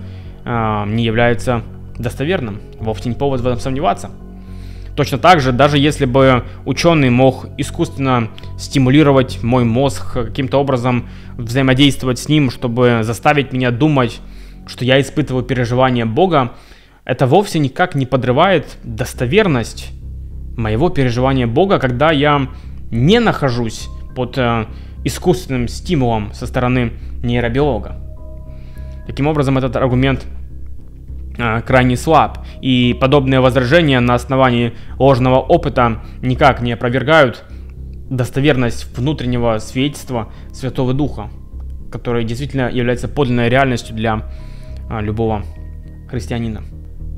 э, 0.46 0.84
не 0.88 1.04
является 1.04 1.63
достоверным. 1.98 2.62
Вовсе 2.80 3.10
не 3.10 3.16
повод 3.16 3.42
в 3.42 3.48
этом 3.48 3.60
сомневаться. 3.60 4.12
Точно 4.96 5.20
так 5.20 5.42
же, 5.42 5.52
даже 5.52 5.78
если 5.78 6.06
бы 6.06 6.44
ученый 6.66 7.12
мог 7.12 7.46
искусственно 7.60 8.30
стимулировать 8.58 9.44
мой 9.44 9.63
мозг, 9.63 10.13
каким-то 10.13 10.58
образом 10.58 11.08
взаимодействовать 11.38 12.18
с 12.18 12.28
ним, 12.28 12.50
чтобы 12.50 13.02
заставить 13.04 13.54
меня 13.54 13.70
думать, 13.70 14.20
что 14.66 14.86
я 14.86 15.00
испытываю 15.00 15.44
переживания 15.44 16.08
Бога, 16.08 16.54
это 17.06 17.28
вовсе 17.28 17.60
никак 17.60 17.94
не 17.94 18.08
подрывает 18.08 18.78
достоверность 18.84 19.92
моего 20.58 20.90
переживания 20.90 21.46
Бога, 21.46 21.78
когда 21.78 22.12
я 22.12 22.48
не 22.90 23.20
нахожусь 23.20 23.90
под 24.17 24.36
э, 24.39 24.65
искусственным 25.03 25.67
стимулом 25.67 26.34
со 26.34 26.47
стороны 26.47 26.93
нейробиолога. 27.21 27.97
Таким 29.06 29.27
образом, 29.27 29.60
этот 29.60 29.75
аргумент 29.75 30.25
а, 31.38 31.62
крайне 31.62 31.95
слаб, 31.95 32.39
и 32.60 32.97
подобные 32.99 33.41
возражения 33.41 33.99
на 33.99 34.15
основании 34.15 34.73
ложного 34.97 35.36
опыта 35.36 35.99
никак 36.23 36.62
не 36.62 36.71
опровергают 36.71 37.43
достоверность 38.10 38.88
внутреннего 38.97 39.60
свидетельства 39.60 40.34
Святого 40.51 40.95
Духа, 40.95 41.30
которое 41.91 42.23
действительно 42.23 42.71
является 42.71 43.08
подлинной 43.08 43.49
реальностью 43.49 43.95
для 43.95 44.23
а, 44.89 44.99
любого 44.99 45.43
христианина. 46.10 46.63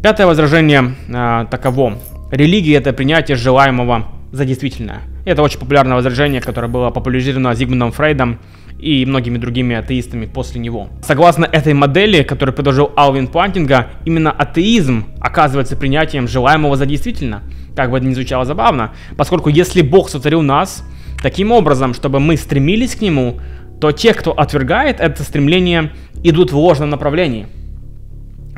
Пятое 0.03 0.27
возражение 0.27 0.95
а, 1.13 1.45
таково. 1.45 1.97
Религия– 2.29 2.75
это 2.75 2.91
принятие 2.91 3.37
желаемого 3.37 4.03
за 4.33 4.43
действительное. 4.43 4.99
Это 5.29 5.43
очень 5.43 5.59
популярное 5.59 5.95
возражение, 5.95 6.41
которое 6.41 6.69
было 6.69 6.89
популяризировано 6.89 7.53
Зигмундом 7.53 7.91
Фрейдом 7.91 8.39
и 8.79 9.05
многими 9.05 9.37
другими 9.37 9.75
атеистами 9.75 10.25
после 10.25 10.59
него. 10.59 10.89
Согласно 11.03 11.45
этой 11.45 11.75
модели, 11.75 12.23
которую 12.23 12.55
предложил 12.55 12.91
Алвин 12.95 13.27
Плантинга, 13.27 13.89
именно 14.05 14.31
атеизм 14.31 15.05
оказывается 15.21 15.75
принятием 15.75 16.27
желаемого 16.27 16.75
за 16.77 16.87
действительно. 16.87 17.43
Как 17.75 17.91
бы 17.91 17.97
это 17.97 18.07
ни 18.07 18.13
звучало 18.15 18.43
забавно, 18.43 18.93
поскольку 19.17 19.49
если 19.49 19.83
Бог 19.83 20.09
сотворил 20.09 20.41
нас 20.41 20.83
таким 21.21 21.51
образом, 21.51 21.93
чтобы 21.93 22.19
мы 22.19 22.35
стремились 22.35 22.95
к 22.95 23.01
Нему, 23.01 23.39
то 23.79 23.91
те, 23.91 24.15
кто 24.15 24.31
отвергает 24.31 24.99
это 24.99 25.21
стремление, 25.21 25.91
идут 26.23 26.51
в 26.51 26.57
ложном 26.57 26.89
направлении. 26.89 27.45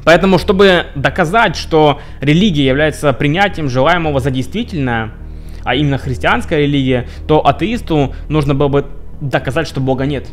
Поэтому, 0.05 0.37
чтобы 0.37 0.85
доказать, 0.95 1.57
что 1.57 1.99
религия 2.21 2.65
является 2.65 3.11
принятием 3.11 3.67
желаемого 3.67 4.21
за 4.21 4.31
действительное, 4.31 5.11
а 5.63 5.75
именно 5.75 5.97
христианская 5.97 6.59
религия, 6.59 7.07
то 7.27 7.45
атеисту 7.45 8.13
нужно 8.29 8.55
было 8.55 8.67
бы 8.67 8.85
доказать, 9.21 9.67
что 9.67 9.79
Бога 9.79 10.05
нет. 10.05 10.27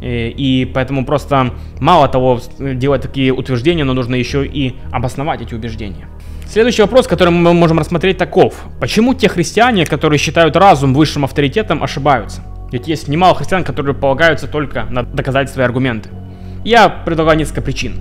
И, 0.00 0.34
и 0.36 0.64
поэтому 0.64 1.04
просто 1.04 1.54
мало 1.80 2.08
того 2.08 2.40
делать 2.58 3.02
такие 3.02 3.32
утверждения, 3.32 3.84
но 3.84 3.94
нужно 3.94 4.14
еще 4.14 4.46
и 4.46 4.76
обосновать 4.92 5.40
эти 5.40 5.54
убеждения. 5.54 6.06
Следующий 6.46 6.82
вопрос, 6.82 7.06
который 7.06 7.30
мы 7.30 7.52
можем 7.52 7.78
рассмотреть 7.78 8.16
таков. 8.16 8.64
Почему 8.80 9.12
те 9.12 9.28
христиане, 9.28 9.84
которые 9.84 10.18
считают 10.18 10.56
разум 10.56 10.94
высшим 10.94 11.24
авторитетом, 11.24 11.82
ошибаются? 11.82 12.42
Ведь 12.72 12.88
есть 12.88 13.08
немало 13.08 13.34
христиан, 13.34 13.64
которые 13.64 13.94
полагаются 13.94 14.46
только 14.46 14.84
на 14.84 15.02
доказать 15.02 15.50
свои 15.50 15.64
аргументы. 15.64 16.10
Я 16.64 16.88
предлагаю 16.88 17.38
несколько 17.38 17.60
причин. 17.60 17.94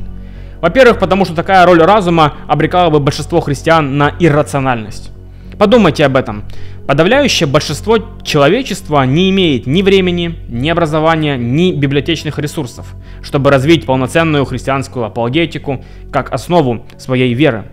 Во-первых, 0.62 1.00
потому 1.00 1.26
что 1.26 1.36
такая 1.36 1.66
роль 1.66 1.82
разума 1.82 2.34
обрекала 2.48 2.90
бы 2.90 3.00
большинство 3.00 3.42
христиан 3.42 3.98
на 3.98 4.14
иррациональность. 4.20 5.12
Подумайте 5.58 6.06
об 6.06 6.16
этом. 6.16 6.44
Подавляющее 6.86 7.48
большинство 7.48 7.98
человечества 8.24 9.04
не 9.04 9.30
имеет 9.32 9.66
ни 9.66 9.82
времени, 9.82 10.36
ни 10.48 10.70
образования, 10.70 11.36
ни 11.36 11.72
библиотечных 11.72 12.38
ресурсов, 12.38 12.94
чтобы 13.24 13.50
развить 13.50 13.86
полноценную 13.86 14.46
христианскую 14.46 15.06
апологетику 15.06 15.84
как 16.12 16.32
основу 16.32 16.86
своей 16.98 17.34
веры. 17.34 17.66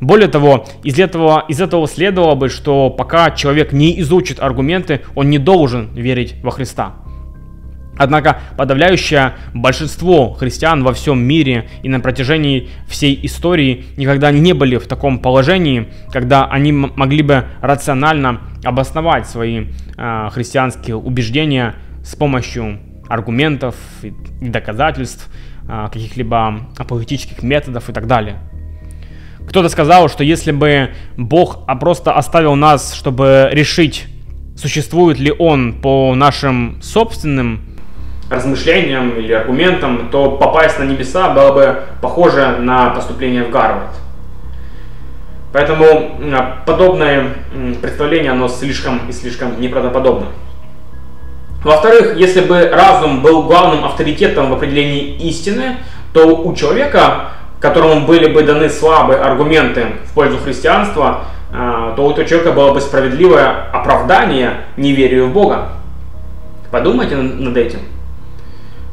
Более 0.00 0.26
того, 0.26 0.66
из 0.82 0.98
этого, 0.98 1.44
из 1.48 1.60
этого 1.60 1.86
следовало 1.86 2.34
бы, 2.34 2.48
что 2.48 2.90
пока 2.90 3.30
человек 3.30 3.72
не 3.72 4.00
изучит 4.00 4.40
аргументы, 4.40 5.02
он 5.14 5.30
не 5.30 5.38
должен 5.38 5.94
верить 5.94 6.34
во 6.42 6.50
Христа. 6.50 6.94
Однако 8.02 8.40
подавляющее 8.56 9.34
большинство 9.54 10.32
христиан 10.32 10.82
во 10.82 10.92
всем 10.92 11.20
мире 11.20 11.68
и 11.84 11.88
на 11.88 12.00
протяжении 12.00 12.68
всей 12.88 13.18
истории 13.22 13.84
никогда 13.96 14.32
не 14.32 14.52
были 14.54 14.76
в 14.76 14.88
таком 14.88 15.20
положении, 15.20 15.88
когда 16.10 16.46
они 16.46 16.72
могли 16.72 17.22
бы 17.22 17.44
рационально 17.60 18.40
обосновать 18.64 19.28
свои 19.28 19.66
э, 19.96 20.28
христианские 20.32 20.96
убеждения 20.96 21.76
с 22.04 22.16
помощью 22.16 22.80
аргументов 23.08 23.76
и 24.02 24.12
доказательств, 24.40 25.30
э, 25.68 25.88
каких-либо 25.92 26.66
апологетических 26.76 27.44
методов 27.44 27.88
и 27.88 27.92
так 27.92 28.08
далее. 28.08 28.38
Кто-то 29.48 29.68
сказал, 29.68 30.08
что 30.08 30.24
если 30.24 30.50
бы 30.50 30.90
Бог 31.16 31.66
просто 31.80 32.12
оставил 32.12 32.56
нас, 32.56 32.94
чтобы 32.94 33.48
решить, 33.52 34.06
существует 34.56 35.18
ли 35.18 35.32
Он 35.36 35.80
по 35.80 36.14
нашим 36.14 36.80
собственным 36.82 37.71
размышлениям 38.32 39.10
или 39.10 39.32
аргументам, 39.32 40.08
то 40.10 40.32
попасть 40.32 40.78
на 40.78 40.84
небеса 40.84 41.30
было 41.30 41.52
бы 41.52 41.82
похоже 42.00 42.56
на 42.58 42.90
поступление 42.90 43.44
в 43.44 43.50
Гарвард. 43.50 43.90
Поэтому 45.52 46.12
подобное 46.64 47.26
представление, 47.82 48.32
оно 48.32 48.48
слишком 48.48 49.00
и 49.08 49.12
слишком 49.12 49.60
неправдоподобно. 49.60 50.28
Во-вторых, 51.62 52.16
если 52.16 52.40
бы 52.40 52.70
разум 52.70 53.22
был 53.22 53.44
главным 53.44 53.84
авторитетом 53.84 54.50
в 54.50 54.54
определении 54.54 55.14
истины, 55.28 55.76
то 56.12 56.36
у 56.36 56.54
человека, 56.54 57.32
которому 57.60 58.06
были 58.06 58.32
бы 58.32 58.42
даны 58.42 58.68
слабые 58.68 59.20
аргументы 59.20 59.86
в 60.06 60.14
пользу 60.14 60.38
христианства, 60.38 61.24
а, 61.54 61.94
то 61.94 62.06
у 62.06 62.10
этого 62.10 62.26
человека 62.26 62.52
было 62.52 62.72
бы 62.72 62.80
справедливое 62.80 63.70
оправдание 63.72 64.62
неверию 64.76 65.28
в 65.28 65.32
Бога. 65.32 65.68
Подумайте 66.70 67.14
над 67.14 67.56
этим. 67.56 67.80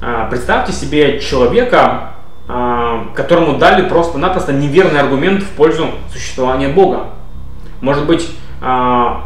А, 0.02 0.28
представьте 0.30 0.72
себе 0.72 1.20
человека, 1.20 2.12
а, 2.48 3.08
которому 3.16 3.58
дали 3.58 3.88
просто-напросто 3.88 4.54
неверный 4.54 5.02
аргумент 5.02 5.44
в 5.44 5.50
пользу 5.50 5.88
существования 6.12 6.70
Бога. 6.70 7.08
Может 7.82 8.08
быть, 8.08 8.30
а, 8.62 9.26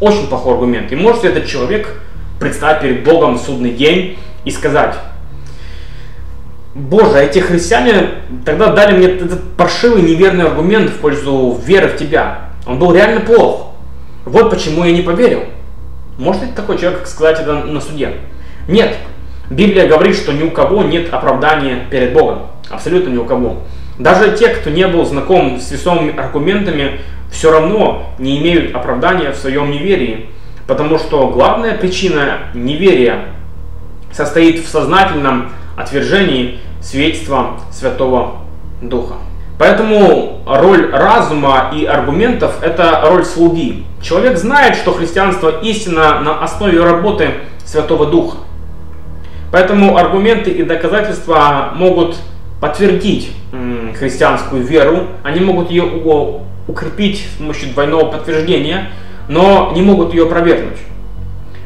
очень 0.00 0.26
плохой 0.26 0.54
аргумент. 0.54 0.90
И 0.90 0.96
может 0.96 1.24
этот 1.24 1.46
человек 1.46 2.00
представить 2.40 2.80
перед 2.80 3.04
Богом 3.04 3.38
судный 3.38 3.72
день 3.72 4.18
и 4.44 4.50
сказать, 4.50 4.96
Боже, 6.74 7.18
эти 7.18 7.38
христиане 7.40 8.10
тогда 8.44 8.72
дали 8.72 8.96
мне 8.96 9.06
этот 9.06 9.52
паршивый 9.56 10.02
неверный 10.02 10.44
аргумент 10.44 10.90
в 10.90 10.98
пользу 10.98 11.58
веры 11.64 11.88
в 11.88 11.96
тебя. 11.96 12.50
Он 12.66 12.78
был 12.78 12.92
реально 12.92 13.20
плох. 13.20 13.72
Вот 14.24 14.50
почему 14.50 14.84
я 14.84 14.92
не 14.92 15.02
поверил. 15.02 15.44
Может 16.18 16.42
ли 16.42 16.48
такой 16.52 16.78
человек 16.78 17.06
сказать 17.06 17.40
это 17.40 17.54
на 17.54 17.80
суде? 17.80 18.14
Нет. 18.68 18.96
Библия 19.50 19.88
говорит, 19.88 20.16
что 20.16 20.32
ни 20.32 20.42
у 20.42 20.50
кого 20.50 20.82
нет 20.82 21.12
оправдания 21.12 21.86
перед 21.90 22.12
Богом. 22.12 22.40
Абсолютно 22.70 23.10
ни 23.10 23.16
у 23.16 23.24
кого. 23.24 23.62
Даже 23.98 24.36
те, 24.36 24.48
кто 24.48 24.70
не 24.70 24.86
был 24.86 25.04
знаком 25.04 25.58
с 25.58 25.70
весомыми 25.70 26.16
аргументами, 26.16 27.00
все 27.30 27.50
равно 27.50 28.10
не 28.18 28.38
имеют 28.38 28.74
оправдания 28.74 29.32
в 29.32 29.36
своем 29.36 29.70
неверии. 29.70 30.26
Потому 30.66 30.98
что 30.98 31.28
главная 31.28 31.76
причина 31.76 32.38
неверия 32.54 33.24
состоит 34.12 34.64
в 34.64 34.68
сознательном 34.68 35.50
отвержении 35.76 36.58
свидетельства 36.82 37.60
Святого 37.72 38.36
Духа. 38.82 39.14
Поэтому 39.58 40.42
роль 40.46 40.90
разума 40.92 41.72
и 41.74 41.84
аргументов– 41.84 42.58
это 42.62 43.00
роль 43.04 43.24
слуги. 43.24 43.84
Человек 44.00 44.38
знает, 44.38 44.76
что 44.76 44.92
христианство 44.92 45.60
истина 45.62 46.20
на 46.20 46.42
основе 46.42 46.82
работы 46.82 47.30
Святого 47.64 48.06
Духа. 48.06 48.38
Поэтому 49.50 49.96
аргументы 49.96 50.50
и 50.50 50.62
доказательства 50.62 51.72
могут 51.74 52.16
подтвердить 52.60 53.32
христианскую 53.98 54.62
веру, 54.62 55.06
они 55.22 55.40
могут 55.40 55.70
ее 55.70 55.84
укрепить 56.66 57.26
с 57.34 57.38
помощью 57.38 57.70
двойного 57.72 58.10
подтверждения, 58.10 58.90
но 59.28 59.72
не 59.74 59.82
могут 59.82 60.12
ее 60.12 60.24
опровергнуть. 60.24 60.78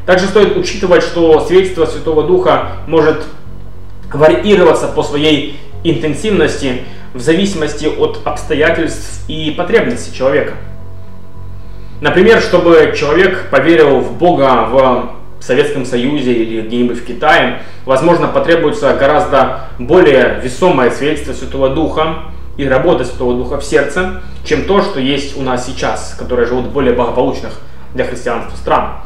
Также 0.06 0.26
стоит 0.26 0.56
учитывать, 0.56 1.02
что 1.02 1.40
свидетельство 1.40 1.86
Святого 1.86 2.24
Духа 2.24 2.68
может 2.86 3.24
варьироваться 4.12 4.88
по 4.88 5.02
своей 5.02 5.58
интенсивности 5.84 6.82
в 7.14 7.20
зависимости 7.20 7.86
от 7.86 8.20
обстоятельств 8.24 9.24
и 9.28 9.50
потребностей 9.56 10.16
человека. 10.16 10.54
Например, 12.00 12.40
чтобы 12.40 12.94
человек 12.96 13.48
поверил 13.50 14.00
в 14.00 14.16
Бога 14.18 14.66
в 14.70 15.21
Советском 15.42 15.84
Союзе 15.84 16.32
или 16.32 16.62
где-нибудь 16.62 16.98
в 16.98 17.04
Китае, 17.04 17.62
возможно, 17.84 18.28
потребуется 18.28 18.94
гораздо 18.94 19.62
более 19.78 20.40
весомое 20.42 20.90
свидетельство 20.90 21.32
Святого 21.32 21.70
Духа 21.70 22.24
и 22.56 22.68
работа 22.68 23.04
Святого 23.04 23.34
Духа 23.36 23.58
в 23.58 23.64
сердце, 23.64 24.22
чем 24.44 24.64
то, 24.64 24.82
что 24.82 25.00
есть 25.00 25.36
у 25.36 25.42
нас 25.42 25.66
сейчас, 25.66 26.14
которые 26.18 26.46
живут 26.46 26.66
в 26.66 26.72
более 26.72 26.94
благополучных 26.94 27.60
для 27.94 28.04
христианства 28.04 28.56
стран. 28.56 28.98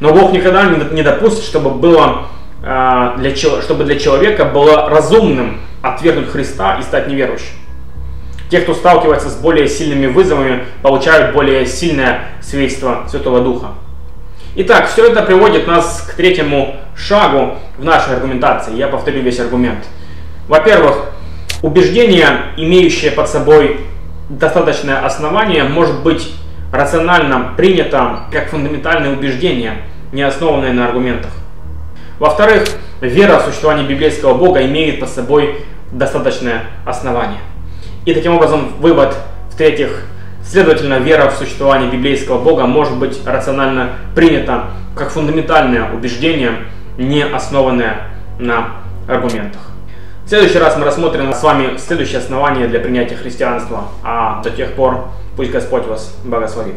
Но 0.00 0.12
Бог 0.12 0.32
никогда 0.32 0.66
не 0.66 1.02
допустит, 1.02 1.44
чтобы 1.44 1.70
было 1.70 2.26
а, 2.62 3.16
для, 3.16 3.34
чтобы 3.34 3.84
для 3.84 3.98
человека 3.98 4.44
было 4.44 4.88
разумным 4.88 5.60
отвергнуть 5.82 6.28
Христа 6.28 6.78
и 6.78 6.82
стать 6.82 7.08
неверующим. 7.08 7.54
Те, 8.50 8.60
кто 8.60 8.74
сталкивается 8.74 9.28
с 9.28 9.36
более 9.36 9.68
сильными 9.68 10.06
вызовами, 10.06 10.64
получают 10.82 11.34
более 11.34 11.66
сильное 11.66 12.28
свидетельство 12.40 13.06
Святого 13.08 13.40
Духа. 13.40 13.68
Итак, 14.60 14.88
все 14.88 15.06
это 15.06 15.22
приводит 15.22 15.68
нас 15.68 16.04
к 16.10 16.14
третьему 16.14 16.74
шагу 16.96 17.58
в 17.78 17.84
нашей 17.84 18.14
аргументации. 18.14 18.74
Я 18.74 18.88
повторю 18.88 19.20
весь 19.20 19.38
аргумент. 19.38 19.78
Во-первых, 20.48 21.12
убеждение, 21.62 22.28
имеющее 22.56 23.12
под 23.12 23.28
собой 23.28 23.78
достаточное 24.28 24.98
основание, 25.06 25.62
может 25.62 26.02
быть 26.02 26.34
рационально 26.72 27.52
принято 27.56 28.24
как 28.32 28.48
фундаментальное 28.48 29.12
убеждение, 29.12 29.74
не 30.10 30.22
основанное 30.22 30.72
на 30.72 30.86
аргументах. 30.86 31.30
Во-вторых, 32.18 32.64
вера 33.00 33.38
в 33.38 33.44
существование 33.44 33.86
библейского 33.86 34.34
Бога 34.34 34.66
имеет 34.66 34.98
под 34.98 35.08
собой 35.08 35.64
достаточное 35.92 36.64
основание. 36.84 37.38
И 38.06 38.12
таким 38.12 38.34
образом 38.34 38.72
вывод 38.80 39.14
в-третьих, 39.52 40.02
следовательно, 40.48 40.98
вера 40.98 41.28
в 41.30 41.34
существование 41.34 41.90
библейского 41.90 42.42
Бога 42.42 42.66
может 42.66 42.96
быть 42.96 43.20
рационально 43.26 43.90
принята 44.14 44.64
как 44.96 45.10
фундаментальное 45.10 45.92
убеждение, 45.92 46.52
не 46.96 47.22
основанное 47.22 48.08
на 48.38 48.72
аргументах. 49.06 49.60
В 50.24 50.28
следующий 50.28 50.58
раз 50.58 50.76
мы 50.76 50.84
рассмотрим 50.84 51.32
с 51.32 51.42
вами 51.42 51.76
следующее 51.78 52.18
основание 52.18 52.66
для 52.66 52.80
принятия 52.80 53.16
христианства. 53.16 53.84
А 54.02 54.42
до 54.42 54.50
тех 54.50 54.72
пор 54.72 55.08
пусть 55.36 55.50
Господь 55.50 55.86
вас 55.86 56.14
благословит. 56.24 56.74